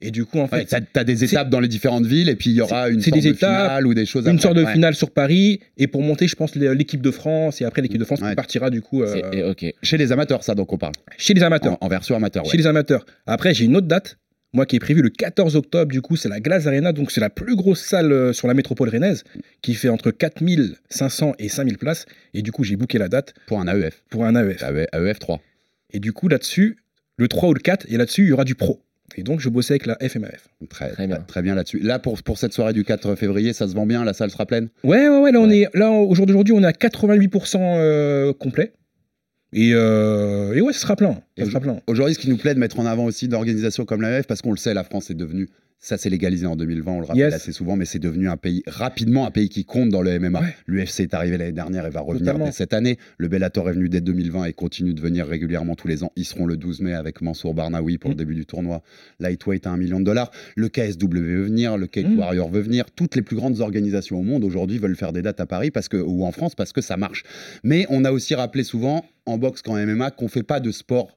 Et 0.01 0.11
du 0.11 0.23
coup, 0.25 0.39
en 0.39 0.43
Ouais, 0.47 0.65
fait, 0.65 0.79
t'as 0.93 1.01
as 1.01 1.03
des 1.03 1.23
étapes 1.25 1.49
dans 1.49 1.59
les 1.59 1.67
différentes 1.67 2.05
villes 2.05 2.29
et 2.29 2.35
puis 2.37 2.51
il 2.51 2.55
y 2.55 2.61
aura 2.61 2.87
une 2.89 3.01
sorte 3.01 3.15
des 3.19 3.29
de 3.31 3.35
étapes, 3.35 3.49
finale 3.65 3.85
ou 3.87 3.93
des 3.93 4.05
choses 4.05 4.23
une 4.23 4.29
après. 4.29 4.41
sorte 4.41 4.55
de 4.55 4.63
Ouais. 4.63 4.71
finale 4.71 4.95
sur 4.95 5.11
Paris. 5.11 5.59
Et 5.77 5.87
pour 5.87 6.01
monter, 6.01 6.27
je 6.27 6.35
pense, 6.35 6.55
l'équipe 6.55 7.01
de 7.01 7.11
France. 7.11 7.59
Et 7.61 7.65
après, 7.65 7.81
l'équipe 7.81 7.99
de 7.99 8.05
France 8.05 8.21
Ouais. 8.21 8.33
partira, 8.35 8.69
du 8.69 8.81
coup, 8.81 9.03
euh, 9.03 9.51
Ok. 9.51 9.65
Chez 9.83 9.97
les 9.97 10.11
amateurs, 10.13 10.43
ça, 10.43 10.55
donc 10.55 10.71
on 10.71 10.77
parle. 10.77 10.93
chez 11.17 11.33
les 11.33 11.43
amateurs. 11.43 11.77
En, 11.81 11.85
en 11.85 11.89
version 11.89 12.15
amateur, 12.15 12.45
ouais. 12.45 12.49
Chez 12.51 12.57
les 12.57 12.67
amateurs. 12.67 13.05
Après, 13.27 13.53
j'ai 13.53 13.65
une 13.65 13.75
autre 13.75 13.87
date, 13.87 14.17
moi 14.53 14.65
qui 14.65 14.77
est 14.77 14.79
prévue 14.79 15.01
le 15.01 15.09
14 15.09 15.57
octobre, 15.57 15.91
du 15.91 16.01
coup, 16.01 16.15
c'est 16.15 16.29
la 16.29 16.39
Glace 16.39 16.65
Arena, 16.65 16.93
donc 16.93 17.11
c'est 17.11 17.19
la 17.21 17.29
plus 17.29 17.57
grosse 17.57 17.81
salle 17.81 18.11
euh, 18.13 18.31
sur 18.31 18.47
la 18.47 18.53
métropole 18.53 18.87
rennaise, 18.89 19.25
qui 19.61 19.73
fait 19.73 19.89
entre 19.89 20.11
4500 20.11 21.33
et 21.39 21.49
5000 21.49 21.77
places. 21.77 22.05
Et 22.33 22.41
du 22.41 22.51
coup, 22.53 22.63
j'ai 22.63 22.75
booké 22.75 22.97
la 22.97 23.09
date 23.09 23.33
Pour 23.47 23.59
un 23.59 23.67
AEF. 23.67 24.01
pour 24.09 24.25
un 24.25 24.35
AEF. 24.35 24.63
AE- 24.63 24.87
AEF 24.93 25.19
3. 25.19 25.41
Et 25.91 25.99
du 25.99 26.13
coup, 26.13 26.27
là-dessus, 26.27 26.77
le 27.17 27.27
3 27.27 27.49
ou 27.49 27.53
le 27.53 27.59
4, 27.59 27.85
et 27.89 27.97
là-dessus, 27.97 28.23
il 28.23 28.29
y 28.29 28.31
aura 28.31 28.45
du 28.45 28.55
pro. 28.55 28.81
Et 29.15 29.23
donc, 29.23 29.39
je 29.39 29.49
bossais 29.49 29.73
avec 29.73 29.85
la 29.85 29.97
FMAF. 30.07 30.47
Très, 30.69 31.07
bien. 31.07 31.17
très 31.27 31.41
bien 31.41 31.55
là-dessus. 31.55 31.79
Là, 31.79 31.99
pour, 31.99 32.21
pour 32.23 32.37
cette 32.37 32.53
soirée 32.53 32.73
du 32.73 32.83
4 32.83 33.15
février, 33.15 33.53
ça 33.53 33.67
se 33.67 33.73
vend 33.73 33.85
bien, 33.85 34.03
la 34.05 34.13
salle 34.13 34.29
sera 34.31 34.45
pleine? 34.45 34.69
Ouais, 34.83 35.07
ouais, 35.09 35.19
ouais, 35.19 35.31
là, 35.31 35.39
on 35.39 35.47
Ouais. 35.49 35.59
est, 35.61 35.77
là, 35.77 35.91
au 35.91 36.13
jour 36.15 36.25
d'aujourd'hui, 36.25 36.53
on 36.53 36.61
est 36.61 36.65
à 36.65 36.71
88% 36.71 37.57
euh, 37.59 38.33
complet. 38.33 38.73
Et, 39.51 39.71
euh, 39.73 40.53
et 40.53 40.61
ouais, 40.61 40.73
ce 40.73 40.79
sera 40.79 40.95
plein. 40.95 41.21
Ça 41.37 41.45
sera 41.45 41.59
plein. 41.59 41.79
Aujourd'hui, 41.87 42.13
ce 42.13 42.19
qui 42.19 42.29
nous 42.29 42.37
plaît 42.37 42.53
de 42.53 42.59
mettre 42.59 42.79
en 42.79 42.85
avant 42.85 43.05
aussi 43.05 43.27
d'organisations 43.27 43.83
comme 43.85 44.01
l'AEF, 44.01 44.27
parce 44.27 44.41
qu'on 44.43 44.51
le 44.51 44.57
sait, 44.57 44.73
la 44.75 44.83
France 44.83 45.09
est 45.09 45.15
devenue 45.15 45.49
Ça 45.81 45.97
s'est 45.97 46.09
légalisé 46.09 46.45
en 46.45 46.57
2020, 46.57 46.91
on 46.91 46.99
le 46.99 47.05
rappelle 47.05 47.21
Yes. 47.21 47.33
assez 47.33 47.53
souvent, 47.53 47.77
mais 47.77 47.85
c'est 47.85 47.99
devenu 47.99 48.27
un 48.27 48.35
pays, 48.35 48.63
rapidement, 48.67 49.25
un 49.25 49.31
pays 49.31 49.47
qui 49.47 49.63
compte 49.63 49.87
dans 49.87 50.01
le 50.01 50.11
MMA. 50.19 50.41
Ouais. 50.41 50.55
L'UFC 50.67 50.99
est 51.03 51.13
arrivé 51.13 51.37
l'année 51.37 51.53
dernière 51.53 51.85
et 51.85 51.89
va 51.89 52.01
revenir 52.01 52.25
Totalement. 52.25 52.45
dès 52.47 52.51
cette 52.51 52.73
année. 52.73 52.97
Le 53.17 53.29
Bellator 53.29 53.69
est 53.69 53.73
venu 53.73 53.87
dès 53.87 54.01
2020 54.01 54.43
et 54.43 54.51
continue 54.51 54.93
de 54.93 54.99
venir 54.99 55.25
régulièrement 55.25 55.75
tous 55.75 55.87
les 55.87 56.03
ans. 56.03 56.11
Ils 56.17 56.25
seront 56.25 56.45
le 56.45 56.57
12 56.57 56.81
mai 56.81 56.93
avec 56.93 57.21
Mansour 57.21 57.53
Barnaoui 57.53 57.97
pour 57.97 58.09
le 58.09 58.15
Mm. 58.15 58.17
début 58.17 58.35
du 58.35 58.45
tournoi. 58.45 58.81
Lightweight 59.21 59.67
à 59.67 59.71
1 59.71 59.77
million 59.77 60.01
de 60.01 60.05
dollars. 60.05 60.31
Le 60.57 60.67
KSW 60.67 61.07
veut 61.21 61.43
venir, 61.43 61.77
le 61.77 61.87
Cage 61.87 62.05
Mm. 62.07 62.19
Warrior 62.19 62.49
veut 62.49 62.61
venir. 62.61 62.91
Toutes 62.93 63.15
les 63.15 63.21
plus 63.21 63.37
grandes 63.37 63.61
organisations 63.61 64.19
au 64.19 64.23
monde 64.23 64.43
aujourd'hui 64.43 64.79
veulent 64.79 64.97
faire 64.97 65.13
des 65.13 65.21
dates 65.21 65.39
à 65.39 65.45
Paris 65.45 65.71
parce 65.71 65.87
que, 65.87 65.95
ou 65.95 66.25
en 66.25 66.33
France 66.33 66.55
parce 66.55 66.73
que 66.73 66.81
ça 66.81 66.97
marche. 66.97 67.23
Mais 67.63 67.85
on 67.89 68.03
a 68.03 68.11
aussi 68.11 68.35
rappelé 68.35 68.65
souvent, 68.65 69.05
en 69.25 69.37
boxe 69.37 69.61
qu'en 69.61 69.77
MMA, 69.77 70.11
qu'on 70.11 70.27
fait 70.27 70.43
pas 70.43 70.59
de 70.59 70.71
sport. 70.71 71.15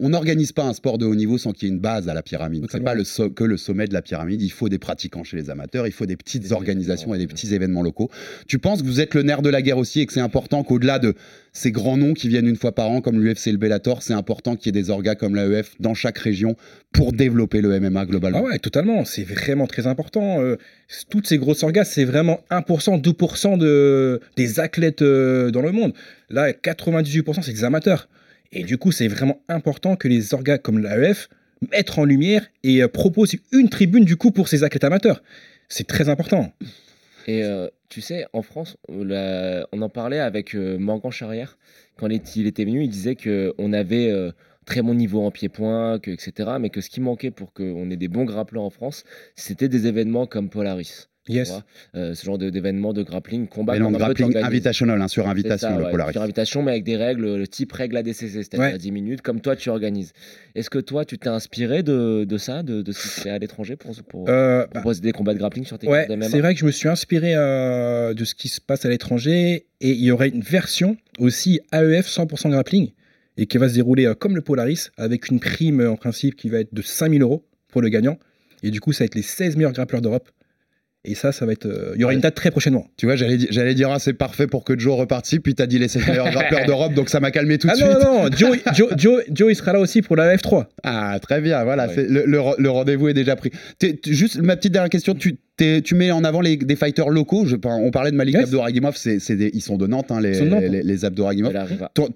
On 0.00 0.08
n'organise 0.08 0.50
pas 0.50 0.64
un 0.64 0.72
sport 0.72 0.98
de 0.98 1.06
haut 1.06 1.14
niveau 1.14 1.38
sans 1.38 1.52
qu'il 1.52 1.68
y 1.68 1.70
ait 1.70 1.74
une 1.74 1.80
base 1.80 2.08
à 2.08 2.14
la 2.14 2.22
pyramide. 2.22 2.66
C'est 2.68 2.82
pas 2.82 2.94
le 2.94 3.04
so- 3.04 3.30
que 3.30 3.44
le 3.44 3.56
sommet 3.56 3.86
de 3.86 3.92
la 3.94 4.02
pyramide. 4.02 4.42
Il 4.42 4.50
faut 4.50 4.68
des 4.68 4.80
pratiquants 4.80 5.22
chez 5.22 5.36
les 5.36 5.50
amateurs. 5.50 5.86
Il 5.86 5.92
faut 5.92 6.04
des 6.04 6.16
petites 6.16 6.50
organisations 6.50 7.14
et 7.14 7.18
des 7.18 7.28
petits 7.28 7.54
événements 7.54 7.82
locaux. 7.82 8.10
Tu 8.48 8.58
penses 8.58 8.82
que 8.82 8.86
vous 8.88 9.00
êtes 9.00 9.14
le 9.14 9.22
nerf 9.22 9.40
de 9.40 9.50
la 9.50 9.62
guerre 9.62 9.78
aussi 9.78 10.00
et 10.00 10.06
que 10.06 10.12
c'est 10.12 10.18
important 10.20 10.64
qu'au-delà 10.64 10.98
de 10.98 11.14
ces 11.52 11.70
grands 11.70 11.96
noms 11.96 12.12
qui 12.12 12.28
viennent 12.28 12.48
une 12.48 12.56
fois 12.56 12.74
par 12.74 12.90
an 12.90 13.00
comme 13.00 13.20
l'UFC 13.22 13.46
et 13.46 13.52
le 13.52 13.58
Bellator, 13.58 14.02
c'est 14.02 14.14
important 14.14 14.56
qu'il 14.56 14.74
y 14.74 14.76
ait 14.76 14.82
des 14.82 14.90
orgas 14.90 15.14
comme 15.14 15.36
l'AEF 15.36 15.76
dans 15.78 15.94
chaque 15.94 16.18
région 16.18 16.56
pour 16.90 17.12
développer 17.12 17.60
le 17.60 17.78
MMA 17.78 18.06
globalement? 18.06 18.40
Ah 18.42 18.50
ouais, 18.50 18.58
totalement. 18.58 19.04
C'est 19.04 19.22
vraiment 19.22 19.68
très 19.68 19.86
important. 19.86 20.40
Euh, 20.40 20.56
toutes 21.08 21.28
ces 21.28 21.38
grosses 21.38 21.62
orgas, 21.62 21.84
c'est 21.84 22.04
vraiment 22.04 22.40
1%, 22.50 23.00
2% 23.00 23.58
de, 23.58 24.20
des 24.36 24.58
athlètes 24.58 25.02
euh, 25.02 25.52
dans 25.52 25.62
le 25.62 25.70
monde. 25.70 25.92
Là, 26.30 26.50
98%, 26.50 27.42
c'est 27.42 27.52
des 27.52 27.62
amateurs. 27.62 28.08
Et 28.54 28.62
du 28.64 28.78
coup, 28.78 28.92
c'est 28.92 29.08
vraiment 29.08 29.40
important 29.48 29.96
que 29.96 30.08
les 30.08 30.32
orgas 30.32 30.58
comme 30.58 30.78
l'AEF 30.78 31.28
mettent 31.72 31.98
en 31.98 32.04
lumière 32.04 32.46
et 32.62 32.82
euh, 32.82 32.88
proposent 32.88 33.36
une 33.52 33.68
tribune 33.68 34.04
du 34.04 34.16
coup 34.16 34.30
pour 34.30 34.48
ces 34.48 34.62
athlètes 34.64 34.84
amateurs. 34.84 35.22
C'est 35.68 35.86
très 35.86 36.08
important. 36.08 36.52
Et 37.26 37.42
euh, 37.42 37.68
tu 37.88 38.00
sais, 38.00 38.26
en 38.32 38.42
France, 38.42 38.76
on 38.88 39.82
en 39.82 39.88
parlait 39.88 40.20
avec 40.20 40.54
euh, 40.54 40.78
Morgan 40.78 41.10
Charrière. 41.10 41.56
Quand 41.96 42.08
il 42.08 42.46
était- 42.46 42.64
venu, 42.64 42.84
il 42.84 42.88
disait 42.90 43.16
qu'on 43.16 43.72
avait 43.72 44.10
euh, 44.10 44.30
très 44.66 44.82
bon 44.82 44.94
niveau 44.94 45.22
en 45.24 45.30
pied-point, 45.30 45.98
etc. 46.06 46.32
Mais 46.60 46.70
que 46.70 46.80
ce 46.80 46.90
qui 46.90 47.00
manquait 47.00 47.30
pour 47.30 47.52
qu'on 47.52 47.90
ait 47.90 47.96
des 47.96 48.08
bons 48.08 48.24
grappleurs 48.24 48.62
en 48.64 48.70
France, 48.70 49.04
c'était 49.36 49.68
des 49.68 49.86
événements 49.86 50.26
comme 50.26 50.48
Polaris. 50.50 51.08
Yes. 51.28 51.48
vois. 51.48 51.64
Euh, 51.94 52.14
ce 52.14 52.24
genre 52.24 52.36
de- 52.36 52.50
d'événements 52.50 52.92
de 52.92 53.02
grappling, 53.02 53.46
combat. 53.48 53.72
Mais 53.74 53.78
non, 53.78 53.90
grappling 53.90 54.36
invitational, 54.36 55.00
hein, 55.00 55.08
sur 55.08 55.26
invitation, 55.28 55.68
ça, 55.68 55.78
le 55.78 55.84
ouais, 55.84 55.90
Polaris. 55.90 56.12
Sur 56.12 56.22
invitation, 56.22 56.62
mais 56.62 56.72
avec 56.72 56.84
des 56.84 56.96
règles, 56.96 57.36
le 57.36 57.48
type 57.48 57.72
règle 57.72 57.96
ADCC, 57.96 58.28
c'est-à-dire 58.42 58.58
Ouais. 58.60 58.72
à 58.74 58.78
10 58.78 58.90
minutes, 58.92 59.22
comme 59.22 59.40
toi 59.40 59.56
tu 59.56 59.70
organises. 59.70 60.12
Est-ce 60.54 60.68
que 60.68 60.78
toi, 60.78 61.04
tu 61.06 61.16
t'es 61.18 61.28
inspiré 61.28 61.82
de, 61.82 62.24
de 62.28 62.38
ça, 62.38 62.62
de, 62.62 62.82
de 62.82 62.92
ce 62.92 63.00
qui 63.02 63.08
se 63.08 63.20
fait 63.22 63.30
à 63.30 63.38
l'étranger 63.38 63.76
pour, 63.76 63.94
pour 64.08 64.28
Euh, 64.28 64.60
bah, 64.66 64.80
proposer 64.80 65.00
des 65.00 65.12
combats 65.12 65.32
de 65.34 65.38
grappling 65.38 65.64
sur 65.64 65.78
tes 65.78 65.88
Ouais, 65.88 66.06
c'est 66.28 66.40
vrai 66.40 66.52
que 66.54 66.60
je 66.60 66.66
me 66.66 66.70
suis 66.70 66.88
inspiré 66.88 67.32
euh, 67.34 68.12
de 68.12 68.24
ce 68.24 68.34
qui 68.34 68.48
se 68.48 68.60
passe 68.60 68.84
à 68.84 68.88
l'étranger 68.90 69.66
et 69.80 69.90
il 69.90 70.02
y 70.04 70.10
aurait 70.10 70.28
une 70.28 70.42
version 70.42 70.96
aussi 71.18 71.60
AEF 71.72 72.06
100% 72.06 72.50
grappling 72.50 72.90
et 73.38 73.46
qui 73.46 73.56
va 73.58 73.68
se 73.68 73.74
dérouler 73.74 74.12
comme 74.18 74.36
le 74.36 74.42
Polaris 74.42 74.90
avec 74.98 75.28
une 75.30 75.40
prime 75.40 75.80
en 75.86 75.96
principe 75.96 76.36
qui 76.36 76.48
va 76.50 76.60
être 76.60 76.72
de 76.74 76.82
5000 76.82 77.22
euros 77.22 77.44
pour 77.68 77.80
le 77.82 77.88
gagnant. 77.88 78.18
Et 78.62 78.70
du 78.70 78.80
coup, 78.80 78.92
ça 78.92 79.04
va 79.04 79.06
être 79.06 79.14
les 79.14 79.22
16 79.22 79.56
meilleurs 79.56 79.72
grappleurs 79.72 80.00
d'Europe. 80.02 80.30
Et 81.06 81.14
ça, 81.14 81.32
ça 81.32 81.44
va 81.44 81.52
être. 81.52 81.66
euh, 81.66 81.92
il 81.94 82.00
y 82.00 82.04
aura 82.04 82.10
Ouais. 82.12 82.14
une 82.14 82.22
date 82.22 82.34
très 82.34 82.50
prochainement. 82.50 82.86
Tu 82.96 83.04
vois, 83.04 83.14
j'allais 83.14 83.36
di- 83.36 83.46
j'allais 83.50 83.74
dire, 83.74 83.90
ah, 83.90 83.98
c'est 83.98 84.14
parfait 84.14 84.46
pour 84.46 84.64
que 84.64 84.78
Joe 84.78 84.96
reparticipe, 84.98 85.42
puis 85.42 85.54
t'as 85.54 85.66
dit 85.66 85.78
les 85.78 85.88
7 85.88 86.06
meilleurs 86.08 86.30
grappeurs 86.30 86.64
d'Europe, 86.66 86.94
donc 86.94 87.10
ça 87.10 87.20
m'a 87.20 87.30
calmé 87.30 87.58
tout 87.58 87.66
de 87.66 87.72
Ah 87.72 87.76
suite. 87.76 87.86
non, 87.88 88.00
non, 88.00 88.22
non, 88.24 88.30
Joe, 88.36 88.58
Joe, 88.74 88.88
Joe, 88.96 89.22
Joe, 89.30 89.52
il 89.52 89.54
sera 89.56 89.74
là 89.74 89.80
aussi 89.80 90.00
pour 90.00 90.16
la 90.16 90.34
F3. 90.34 90.64
Ah, 90.82 91.18
très 91.20 91.40
bien, 91.42 91.62
voilà, 91.64 91.86
Ouais. 91.88 91.94
c'est- 91.94 92.08
le, 92.08 92.24
le 92.26 92.38
re- 92.38 92.54
le 92.58 92.70
rendez-vous 92.70 93.08
est 93.08 93.14
déjà 93.14 93.36
pris. 93.36 93.50
T'es- 93.78 93.98
juste 94.06 94.38
ma 94.40 94.56
petite 94.56 94.72
dernière 94.72 94.88
question, 94.88 95.14
tu, 95.14 95.36
t'es- 95.58 95.82
tu 95.82 95.94
mets 95.94 96.10
en 96.10 96.24
avant 96.24 96.40
les, 96.40 96.56
des 96.56 96.76
fighters 96.76 97.10
locaux? 97.10 97.44
Je, 97.44 97.56
on 97.64 97.90
parlait 97.90 98.10
de 98.10 98.16
Malik 98.16 98.34
Yes. 98.36 98.44
Abdouragimov, 98.44 98.96
c'est, 98.96 99.18
c'est 99.18 99.36
des- 99.36 99.50
ils 99.52 99.60
sont 99.62 99.76
de 99.76 99.86
Nantes, 99.86 100.10
hein, 100.10 100.20
les, 100.22 100.40
de 100.40 100.44
Nantes, 100.46 100.62
les, 100.62 101.04
Abdouragimov. 101.04 101.52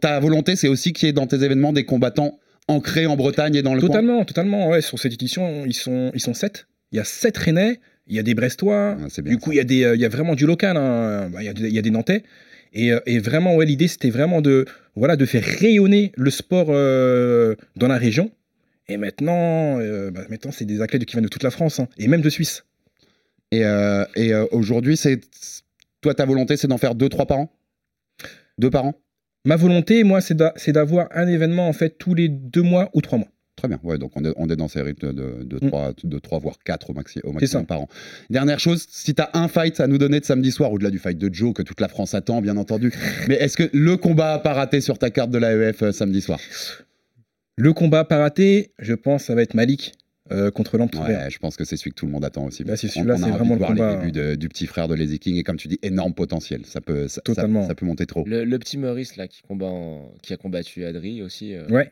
Ta 0.01 0.19
volonté, 0.21 0.57
c'est 0.57 0.69
aussi 0.69 0.93
qu'il 0.95 1.07
y 1.07 1.11
ait 1.11 1.13
dans 1.13 1.27
tes 1.27 1.43
événements 1.45 1.73
des 1.75 1.85
combattants 1.85 2.39
ancrés 2.69 3.07
en 3.07 3.17
Bretagne 3.17 3.55
et 3.55 3.63
dans 3.63 3.75
le 3.75 3.81
coin? 3.81 3.89
Totalement, 3.89 4.25
totalement. 4.25 4.69
Ouais, 4.71 4.81
sur 4.81 4.99
cette 4.99 5.13
édition, 5.13 5.65
ils 5.67 5.75
sont, 5.75 6.11
ils 6.15 6.21
sont 6.21 6.35
7. 6.35 6.67
Il 6.93 6.97
y 6.97 7.01
a 7.01 7.05
7 7.05 7.37
Rennais, 7.37 7.81
il 8.09 8.17
y 8.17 8.19
a 8.19 8.23
des 8.23 8.35
Brestois. 8.35 8.97
Du 9.19 9.39
coup, 9.39 9.53
il 9.53 9.57
y, 9.57 9.61
a 9.61 9.65
des, 9.65 9.85
euh, 9.85 9.95
il 9.95 10.01
y 10.01 10.05
a 10.05 10.09
vraiment 10.09 10.35
du 10.35 10.47
local. 10.47 10.77
hein. 10.77 11.29
Bah, 11.31 11.43
Il 11.43 11.47
y, 11.47 11.49
a 11.49 11.53
des- 11.53 11.69
il 11.69 11.75
y 11.75 11.79
a 11.79 11.83
des 11.83 11.91
Nantais. 11.91 12.23
Et, 12.73 12.93
euh, 12.93 13.01
et 13.07 13.19
vraiment, 13.19 13.55
ouais, 13.57 13.67
l'idée, 13.67 13.89
c'était 13.89 14.11
vraiment 14.11 14.41
de, 14.41 14.65
voilà, 14.95 15.17
de 15.17 15.25
faire 15.25 15.45
rayonner 15.45 16.13
le 16.17 16.31
sport 16.31 16.67
euh, 16.71 17.55
dans 17.77 17.89
la 17.89 17.97
région. 17.97 18.31
Et 18.89 18.97
maintenant, 18.97 19.79
bah, 20.11 20.23
maintenant 20.31 20.51
c'est 20.51 20.65
des 20.65 20.81
athlètes 20.81 21.05
qui 21.05 21.13
viennent 21.13 21.25
de 21.25 21.29
toute 21.29 21.43
la 21.43 21.51
France 21.51 21.79
hein, 21.79 21.89
et 21.99 22.09
même 22.09 22.23
de 22.23 22.31
Suisse. 22.31 22.65
Et, 23.53 23.63
et, 24.17 24.35
aujourd'hui, 24.51 24.97
c'est 24.97 25.21
toi, 26.01 26.15
ta 26.15 26.25
volonté, 26.25 26.57
c'est 26.57 26.69
d'en 26.69 26.79
faire 26.79 26.95
deux, 26.95 27.11
trois 27.11 27.27
par 27.27 27.39
an? 27.39 27.53
Deux 28.57 28.71
par 28.71 28.87
an? 28.87 28.95
Ma 29.45 29.57
volonté, 29.57 30.05
moi, 30.05 30.21
c'est 30.23 30.73
d'avoir 30.73 31.09
un 31.13 31.29
événement 31.29 31.69
en 31.69 31.73
fait 31.75 31.99
tous 31.99 32.15
les 32.15 32.29
deux 32.29 32.63
mois 32.63 32.91
ou 32.95 33.03
trois 33.03 33.19
mois. 33.19 33.29
Très 33.59 33.67
bien, 33.69 33.81
ouais, 33.83 33.99
donc 33.99 34.13
on 34.15 34.25
est, 34.25 34.33
on 34.37 34.49
est 34.49 34.55
dans 34.57 34.69
ces 34.69 34.81
rythmes 34.83 35.13
de, 35.13 35.43
de, 35.43 35.57
Mm. 35.65 35.69
3, 35.69 35.93
de 36.05 36.19
trois, 36.21 36.39
voire 36.39 36.57
4 36.65 36.91
au, 36.91 36.93
maxi, 36.95 37.19
au 37.25 37.33
maximum 37.33 37.67
par 37.67 37.81
an. 37.81 37.89
Dernière 38.31 38.61
chose, 38.61 38.87
si 38.89 39.15
tu 39.15 39.21
as 39.21 39.31
un 39.35 39.49
fight 39.49 39.81
à 39.81 39.87
nous 39.89 39.99
donner 39.99 40.21
de 40.21 40.25
samedi 40.25 40.53
soir, 40.53 40.73
au-delà 40.73 40.91
du 40.91 40.99
fight 41.01 41.19
de 41.19 41.29
Joe 41.35 41.53
que 41.53 41.63
toute 41.63 41.81
la 41.81 41.89
France 41.89 42.15
attend, 42.15 42.41
bien 42.41 42.57
entendu, 42.57 42.93
mais 43.29 43.35
est-ce 43.35 43.57
que 43.57 43.69
le 43.73 43.97
combat 43.97 44.35
à 44.35 44.39
pas 44.39 44.53
rater 44.55 44.81
sur 44.81 44.97
ta 44.99 45.11
carte 45.11 45.31
de 45.33 45.39
l'AEF 45.39 45.83
euh, 45.83 45.91
samedi 45.93 46.21
soir? 46.21 46.39
Le 47.57 47.73
combat 47.73 48.05
pas 48.05 48.19
raté, 48.19 48.71
je 48.79 48.95
pense, 48.95 49.25
ça 49.25 49.35
va 49.35 49.43
être 49.43 49.55
Malik 49.55 49.95
euh, 50.31 50.51
contre 50.53 50.79
l'Empire. 50.79 51.01
Ouais, 51.01 51.29
je 51.31 51.39
pense 51.39 51.57
que 51.57 51.65
c'est 51.65 51.77
celui 51.77 51.91
que 51.91 51.97
tout 51.97 52.07
le 52.07 52.13
monde 52.13 52.25
attend 52.25 52.45
aussi. 52.45 52.63
Là, 52.63 52.77
c'est 52.77 52.87
On- 52.87 52.91
celui-là, 52.91 53.15
on 53.15 53.17
a 53.17 53.19
c'est 53.19 53.25
envie 53.25 53.33
vraiment 53.33 53.55
de 53.57 53.61
le 53.61 53.65
voir 53.67 53.73
les 53.75 53.81
combat, 53.81 53.97
débuts 53.97 54.13
de- 54.13 54.35
du 54.37 54.49
petit 54.49 54.67
frère 54.67 54.87
de 54.87 54.95
Lazy 54.95 55.19
King 55.19 55.37
et 55.37 55.43
comme 55.43 55.57
tu 55.57 55.67
dis, 55.67 55.79
énorme 55.83 56.15
potentiel. 56.15 56.61
Ça 56.67 56.81
peut, 56.81 57.09
ça, 57.09 57.15
ça- 57.17 57.21
Totalement. 57.23 57.67
ça 57.67 57.75
peut 57.75 57.87
monter 57.87 58.07
trop. 58.07 58.25
Le, 58.27 58.45
le 58.45 58.59
petit 58.61 58.79
Maurice 58.79 59.17
là 59.17 59.27
qui 59.27 59.43
combat 59.43 59.67
en- 59.67 60.13
qui 60.23 60.33
a 60.33 60.37
combattu 60.37 60.85
Adri 60.85 61.23
aussi. 61.23 61.55
euh. 61.55 61.67
Ouais. 61.69 61.91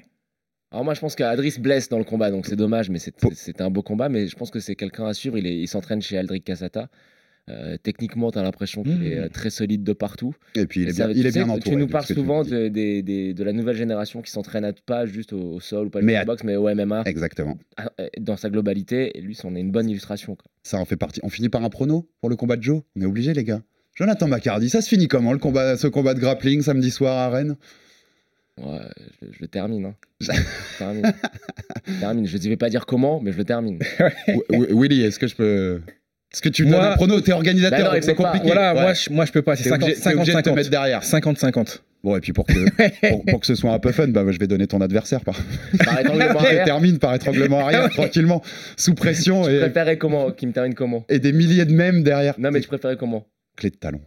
Alors 0.73 0.85
moi 0.85 0.95
je 0.95 1.01
pense 1.01 1.15
qu'Adri 1.15 1.51
se 1.53 1.61
blesse 1.61 1.89
dans 1.89 1.99
le 1.99 2.05
combat 2.05 2.31
donc 2.31 2.47
c'est 2.47 2.57
dommage 2.57 2.91
mais 2.91 2.99
c'était 2.99 3.63
un 3.63 3.71
beau 3.71 3.83
combat 3.83 4.09
mais 4.09 4.27
je 4.27 4.37
pense 4.37 4.51
que 4.51 4.59
c'est 4.61 4.75
quelqu'un 4.75 5.07
à 5.07 5.15
suivre. 5.15 5.39
Il 5.39 5.69
s'entraîne 5.69 6.03
chez 6.03 6.19
Aldric 6.19 6.45
Casata. 6.45 6.89
Euh, 7.49 7.77
techniquement 7.81 8.33
tu 8.33 8.39
as 8.41 8.43
l'impression 8.43 8.83
qu'il 8.83 8.97
Mmh. 8.99 9.03
est 9.05 9.19
euh, 9.19 9.29
très 9.29 9.51
solide 9.51 9.85
de 9.85 9.93
partout. 9.93 10.35
Et 10.57 10.67
puis 10.67 10.83
il 10.83 10.89
est 10.89 10.93
ça- 10.93 11.05
bien, 11.07 11.15
tu 11.15 11.21
il 11.21 11.27
est 11.27 11.31
sais, 11.31 11.39
bien 11.45 11.49
entouré. 11.49 11.71
Tu 11.71 11.77
nous 11.77 11.87
parles 11.87 12.05
souvent 12.05 12.43
de, 12.43 13.45
la 13.45 13.53
nouvelle 13.53 13.77
génération 13.77 14.21
qui 14.21 14.33
s'entraîne 14.33 14.65
à- 14.65 14.73
pas 14.73 15.07
juste 15.07 15.33
au, 15.33 15.53
au 15.53 15.61
sol 15.61 15.87
ou 15.87 15.91
pas 15.91 16.01
Mais 16.03 16.15
juste 16.15 16.19
à- 16.19 16.23
au 16.25 16.27
boxe 16.27 16.43
mais 16.43 16.57
au 16.57 16.69
MMA 16.69 17.05
Exactement. 17.07 17.57
Ah, 17.77 17.93
euh, 18.01 18.09
dans 18.19 18.37
sa 18.37 18.51
globalité 18.51 19.17
et 19.17 19.21
lui 19.21 19.37
c'en 19.37 19.55
est 19.55 19.61
une 19.61 19.71
bonne 19.71 19.89
illustration. 19.89 20.35
quoi. 20.35 20.51
Ça 20.65 20.79
en 20.81 20.85
fait 20.85 20.97
partie. 20.97 21.21
On 21.23 21.29
finit 21.29 21.49
par 21.49 21.63
un 21.63 21.69
prono 21.71 22.09
pour 22.21 22.29
le 22.31 22.35
combat 22.35 22.57
de 22.57 22.65
Joe? 22.65 22.83
On 22.97 23.01
est 23.03 23.07
obligé, 23.07 23.33
les 23.33 23.45
gars. 23.45 23.63
Jonathan 23.95 24.27
Macardy, 24.27 24.69
ça 24.69 24.83
se 24.83 24.89
finit 24.89 25.07
comment 25.07 25.33
le 25.33 25.39
combat, 25.39 25.77
ce 25.77 25.87
combat 25.87 26.15
de 26.15 26.19
grappling 26.21 26.63
samedi 26.63 26.91
soir 26.91 27.17
à 27.17 27.31
Rennes? 27.31 27.55
Ouais, 28.61 28.79
je, 29.23 29.27
je 29.33 29.39
le 29.41 29.49
termine. 29.49 29.87
hein. 29.87 29.95
Je 30.21 30.79
termine. 30.79 31.13
Je 31.87 32.01
termine. 32.01 32.27
Je 32.27 32.37
ne 32.37 32.43
vais 32.43 32.57
pas 32.57 32.71
dire 32.71 32.87
comment 32.87 33.21
mais 33.21 33.33
je 33.33 33.37
le 33.37 33.45
termine. 33.45 33.79
Wi- 34.29 34.41
Wi- 34.51 34.67
Willy, 34.73 35.03
est-ce 35.03 35.19
que 35.19 35.27
je 35.27 35.35
peux. 35.37 35.83
Est-ce 36.33 36.41
que 36.43 36.49
tu 36.49 36.65
me 36.65 36.71
Moi- 36.71 36.81
donnes 36.81 36.93
un 36.93 36.97
prono? 36.97 37.21
T'es 37.21 37.31
Bah 37.33 37.37
organisateur, 37.37 37.97
il 37.97 38.03
c'est 38.03 38.15
compliqué. 38.15 38.47
Voilà, 38.47 38.75
Ouais. 38.75 38.81
moi, 38.81 38.93
je, 38.95 39.11
moi 39.11 39.25
je 39.27 39.33
peux 39.33 39.43
pas, 39.43 39.57
c'est 39.57 39.65
T'es 39.65 39.73
obligé, 39.73 39.95
t'es 39.95 40.15
obligé 40.15 40.33
de 40.35 40.41
te 40.41 40.51
mettre 40.51 40.69
50-50. 40.69 40.71
derrière. 40.71 41.03
50-50. 41.03 41.81
Bon, 42.03 42.17
et 42.17 42.21
puis 42.21 42.33
pour 42.33 42.47
que, 42.47 42.55
pour, 43.11 43.25
pour 43.27 43.41
que 43.41 43.47
ce 43.47 43.55
soit 43.55 43.73
un 43.73 43.79
peu 43.79 43.93
fun, 43.93 44.09
bah, 44.09 44.25
je 44.31 44.39
vais 44.39 44.47
donner 44.47 44.67
ton 44.67 44.81
adversaire. 44.81 45.21
Par... 45.25 45.37
Par 45.85 46.01
étranglement 46.01 46.41
arrière, 46.41 46.65
termine 46.65 46.99
par 46.99 47.15
étranglement 47.15 47.61
arrière, 47.61 47.91
tranquillement, 47.91 48.43
sous 48.77 48.95
pression 48.95 49.45
tu 49.45 49.51
et, 49.55 49.61
préférais 49.61 49.99
comment 49.99 50.31
Qui 50.31 50.47
me 50.47 50.53
termine 50.53 50.75
comment? 50.75 51.05
et 51.09 51.19
des 51.19 51.33
milliers 51.33 51.65
de 51.65 51.73
mèmes 51.73 52.03
derrière. 52.03 52.35
Non 52.39 52.51
mais 52.51 52.61
tu 52.61 52.69
préférais 52.69 52.97
comment? 52.97 53.27
Clé 53.57 53.71
de 53.71 53.77
talon. 53.77 54.01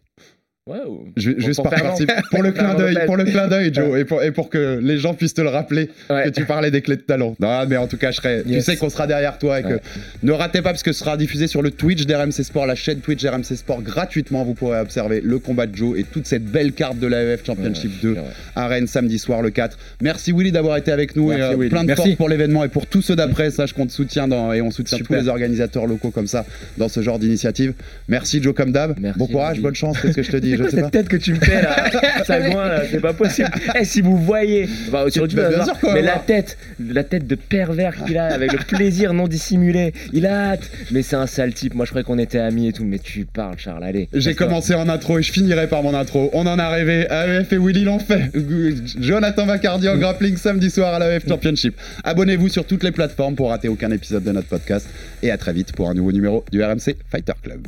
Ouais, 0.70 0.78
ou- 0.88 1.06
Je- 1.18 1.32
Pour- 1.32 1.42
juste 1.42 1.56
pour 1.62 1.70
par 1.70 1.80
principe, 1.82 2.12
pour 2.30 2.44
le 2.44 2.52
clin 2.60 2.76
d'œil, 2.76 2.98
pour 3.08 3.18
le 3.18 3.24
clin 3.24 3.48
d'œil, 3.48 3.74
Joe, 3.74 3.98
et 4.00 4.06
pour, 4.06 4.22
et 4.22 4.32
pour 4.32 4.50
que 4.50 4.80
les 4.82 4.98
gens 5.00 5.14
puissent 5.16 5.34
te 5.34 5.42
le 5.42 5.50
rappeler 5.50 5.90
Ouais. 6.10 6.26
que 6.26 6.30
tu 6.30 6.46
parlais 6.46 6.70
des 6.70 6.82
clés 6.82 6.96
de 6.98 7.02
talon. 7.02 7.36
Non, 7.40 7.66
mais 7.68 7.78
en 7.78 7.88
tout 7.88 7.98
cas, 7.98 8.12
je 8.12 8.18
serai, 8.18 8.44
tu 8.48 8.62
sais 8.62 8.76
qu'on 8.78 8.90
sera 8.90 9.08
derrière 9.08 9.38
toi 9.40 9.60
et 9.60 9.64
que 9.64 9.68
Ouais. 9.74 9.82
ne 10.24 10.32
ratez 10.32 10.62
pas 10.62 10.70
parce 10.70 10.84
que 10.84 10.92
ce 10.92 11.00
sera 11.00 11.18
diffusé 11.18 11.48
sur 11.48 11.62
le 11.62 11.72
Twitch 11.72 12.06
d'RMC 12.06 12.44
Sport, 12.44 12.66
la 12.68 12.76
chaîne 12.76 13.00
Twitch 13.00 13.24
d'RMC 13.24 13.56
Sport 13.56 13.82
gratuitement. 13.82 14.44
Vous 14.44 14.54
pourrez 14.54 14.80
observer 14.80 15.22
le 15.24 15.40
combat 15.40 15.66
de 15.66 15.76
Joe 15.76 15.98
et 15.98 16.04
toute 16.04 16.28
cette 16.28 16.46
belle 16.46 16.72
carte 16.74 17.00
de 17.00 17.08
l'AEF 17.08 17.44
Championship 17.46 17.92
Ouais, 17.92 18.00
2 18.04 18.12
ouais. 18.14 18.20
à 18.56 18.68
Rennes 18.68 18.88
samedi 18.88 19.18
soir 19.18 19.42
le 19.42 19.50
4. 19.50 19.78
Merci 20.02 20.32
Willy 20.32 20.52
d'avoir 20.52 20.78
été 20.78 20.92
avec 20.92 21.16
nous 21.16 21.30
Merci, 21.30 21.42
et 21.42 21.66
euh, 21.66 21.70
plein 21.70 21.82
de 21.82 21.88
Merci. 21.88 22.04
force 22.04 22.16
pour 22.18 22.30
l'événement 22.30 22.64
et 22.64 22.70
pour 22.70 22.86
tous 22.86 23.02
ceux 23.02 23.16
d'après. 23.16 23.50
Sache 23.50 23.74
qu'on 23.74 23.88
te 23.88 23.92
soutient 23.92 24.28
dans, 24.28 24.54
et 24.54 24.62
on 24.62 24.70
soutient 24.70 24.98
Super. 25.00 25.18
tous 25.18 25.24
les 25.24 25.30
organisateurs 25.30 25.88
locaux 25.88 26.12
comme 26.12 26.28
ça 26.28 26.46
dans 26.78 26.90
ce 26.90 27.02
genre 27.02 27.18
d'initiative. 27.18 27.74
Merci 28.08 28.44
Joe 28.44 28.54
comme 28.54 28.72
d'hab. 28.72 28.96
Merci, 29.00 29.18
Bon 29.18 29.26
courage, 29.28 29.54
Willy. 29.54 29.64
bonne 29.64 29.76
chance, 29.76 30.00
qu'est-ce 30.00 30.16
que 30.16 30.22
je 30.24 30.32
te 30.32 30.38
dis 30.38 30.56
je 30.60 30.64
quoi 30.64 30.70
sais 30.72 30.76
cette 30.78 30.86
pas. 30.86 30.90
tête 31.00 31.08
que 31.10 31.18
tu 31.18 31.34
me 31.34 31.40
fais 31.40 31.62
là 31.62 31.76
Sagouin 32.26 32.68
là, 32.68 32.82
c'est 32.90 33.00
pas 33.02 33.14
possible. 33.14 33.50
Eh, 33.80 33.86
si 33.86 34.02
vous 34.02 34.18
voyez, 34.18 34.68
bah, 34.92 35.06
sur 35.10 35.24
YouTube, 35.24 35.40
Bah, 35.40 35.50
bien 35.50 35.66
sûr 35.66 35.76
mais 35.94 36.02
la 36.02 36.20
tête, 36.20 36.58
la 36.80 37.04
tête 37.04 37.28
de 37.28 37.36
pervers 37.36 37.96
qu'il 38.06 38.18
a 38.18 38.26
avec 38.34 38.52
le 38.54 38.60
plaisir 38.60 39.14
non 39.14 39.28
dissimulé, 39.28 39.94
il 40.14 40.26
a 40.26 40.52
hâte. 40.52 40.70
Mais 40.92 41.02
c'est 41.02 41.16
un 41.16 41.28
sale 41.28 41.54
type. 41.54 41.74
Moi, 41.74 41.86
je 41.86 41.92
croyais 41.92 42.04
qu'on 42.04 42.20
était 42.20 42.40
amis 42.40 42.68
et 42.68 42.74
tout, 42.74 42.84
mais 42.86 43.00
tu 43.00 43.26
parles, 43.26 43.56
Charles. 43.58 43.84
Allez. 43.84 44.10
J'ai 44.14 44.36
commencé 44.36 44.74
en 44.76 44.88
intro 44.90 45.18
et 45.20 45.24
je 45.24 45.32
finirai 45.32 45.68
par 45.68 45.84
mon 45.84 45.94
intro. 45.94 46.30
On 46.34 46.46
en 46.48 46.58
est 46.60 46.62
arrivé. 46.62 47.08
AEF 47.10 47.54
et 47.54 47.58
Willy 47.58 47.84
l'ont 47.84 48.00
fait. 48.00 48.32
Jonathan 49.00 49.46
Vacardi 49.46 49.88
en 49.90 49.98
grappling 49.98 50.38
samedi 50.38 50.70
soir 50.70 50.94
à 50.94 51.00
l'AEF 51.00 51.28
Championship. 51.28 51.76
Abonnez-vous 52.04 52.50
sur 52.50 52.66
toutes 52.66 52.84
les 52.84 52.92
plateformes 52.92 53.36
pour 53.36 53.50
rater 53.50 53.68
aucun 53.68 53.92
épisode 53.92 54.24
de 54.24 54.32
notre 54.32 54.48
podcast. 54.48 54.88
Et 55.24 55.32
à 55.32 55.38
très 55.38 55.54
vite 55.54 55.74
pour 55.74 55.90
un 55.90 55.94
nouveau 55.94 56.12
numéro 56.12 56.44
du 56.52 56.64
RMC 56.64 56.96
Fighter 57.12 57.34
Club. 57.44 57.68